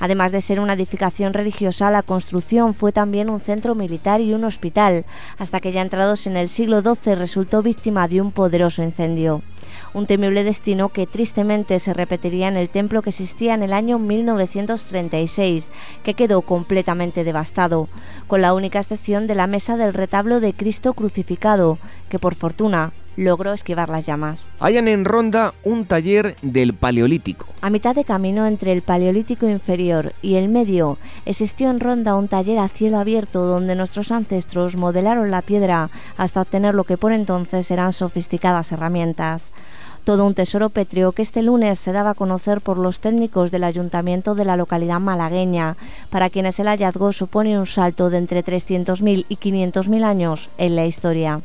[0.01, 4.45] Además de ser una edificación religiosa, la construcción fue también un centro militar y un
[4.45, 5.05] hospital,
[5.39, 9.43] hasta que ya entrados en el siglo XII resultó víctima de un poderoso incendio.
[9.95, 13.99] Un temible destino que tristemente se repetiría en el templo que existía en el año
[13.99, 15.69] 1936,
[16.05, 17.89] que quedó completamente devastado,
[18.27, 22.93] con la única excepción de la mesa del retablo de Cristo crucificado, que por fortuna
[23.17, 24.49] logró esquivar las llamas.
[24.61, 27.47] Hayan en Ronda un taller del Paleolítico.
[27.61, 32.29] A mitad de camino entre el Paleolítico inferior y el medio, existió en Ronda un
[32.29, 37.13] taller a cielo abierto donde nuestros ancestros modelaron la piedra hasta obtener lo que por
[37.13, 39.45] entonces eran sofisticadas herramientas.
[40.05, 43.65] Todo un tesoro pétreo que este lunes se daba a conocer por los técnicos del
[43.65, 45.77] ayuntamiento de la localidad malagueña,
[46.11, 50.87] para quienes el hallazgo supone un salto de entre 300.000 y 500.000 años en la
[50.87, 51.41] historia.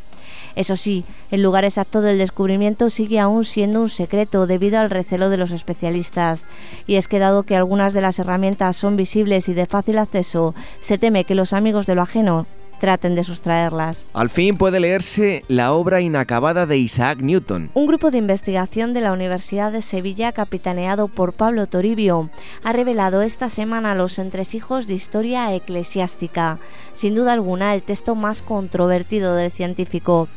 [0.55, 5.29] Eso sí, el lugar exacto del descubrimiento sigue aún siendo un secreto debido al recelo
[5.29, 6.45] de los especialistas.
[6.87, 10.53] Y es que dado que algunas de las herramientas son visibles y de fácil acceso,
[10.79, 12.45] se teme que los amigos de lo ajeno
[12.81, 14.07] traten de sustraerlas.
[14.11, 17.69] Al fin puede leerse la obra inacabada de Isaac Newton.
[17.75, 22.31] Un grupo de investigación de la Universidad de Sevilla, capitaneado por Pablo Toribio,
[22.63, 26.57] ha revelado esta semana los entresijos de historia eclesiástica,
[26.91, 30.27] sin duda alguna el texto más controvertido del científico.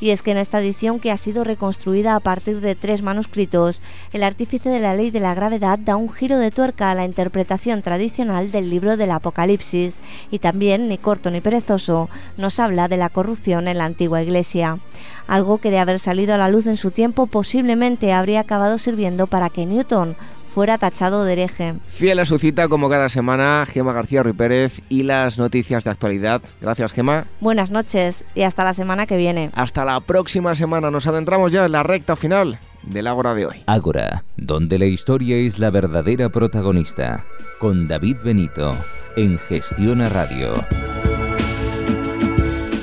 [0.00, 3.82] Y es que en esta edición, que ha sido reconstruida a partir de tres manuscritos,
[4.12, 7.04] el artífice de la ley de la gravedad da un giro de tuerca a la
[7.04, 9.98] interpretación tradicional del libro del Apocalipsis
[10.30, 14.78] y también, ni corto ni perezoso, nos habla de la corrupción en la antigua iglesia.
[15.26, 19.26] Algo que de haber salido a la luz en su tiempo posiblemente habría acabado sirviendo
[19.26, 20.16] para que Newton
[20.50, 21.74] fuera tachado de hereje.
[21.88, 25.90] Fiel a su cita como cada semana, Gema García Ruiz Pérez y las noticias de
[25.90, 26.42] actualidad.
[26.60, 27.26] Gracias, Gema.
[27.40, 29.50] Buenas noches y hasta la semana que viene.
[29.54, 30.90] Hasta la próxima semana.
[30.90, 33.62] Nos adentramos ya en la recta final del Ágora de hoy.
[33.66, 37.24] Ágora, donde la historia es la verdadera protagonista.
[37.58, 38.74] Con David Benito,
[39.16, 40.54] en Gestiona Radio.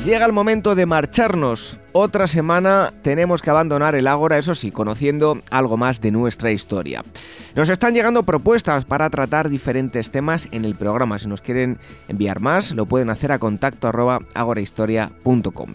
[0.07, 1.81] Llega el momento de marcharnos.
[1.91, 7.03] Otra semana tenemos que abandonar el Ágora, eso sí, conociendo algo más de nuestra historia.
[7.55, 11.19] Nos están llegando propuestas para tratar diferentes temas en el programa.
[11.19, 11.77] Si nos quieren
[12.07, 13.89] enviar más, lo pueden hacer a contacto
[14.33, 15.73] agorahistoria.com.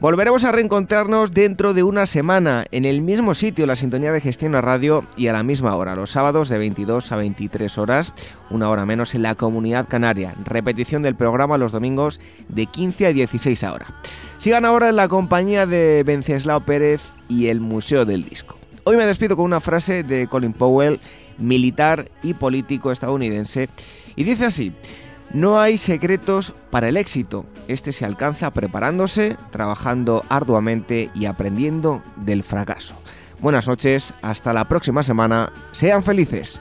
[0.00, 4.54] Volveremos a reencontrarnos dentro de una semana en el mismo sitio, la sintonía de gestión
[4.54, 8.12] a radio y a la misma hora, los sábados de 22 a 23 horas,
[8.50, 10.34] una hora menos en la comunidad canaria.
[10.44, 13.88] Repetición del programa los domingos de 15 a 16 horas.
[14.38, 18.58] Sigan ahora en la compañía de Venceslao Pérez y el Museo del Disco.
[18.82, 21.00] Hoy me despido con una frase de Colin Powell,
[21.38, 23.68] militar y político estadounidense,
[24.16, 24.72] y dice así,
[25.34, 32.44] no hay secretos para el éxito, este se alcanza preparándose, trabajando arduamente y aprendiendo del
[32.44, 32.94] fracaso.
[33.40, 36.60] Buenas noches, hasta la próxima semana, sean felices.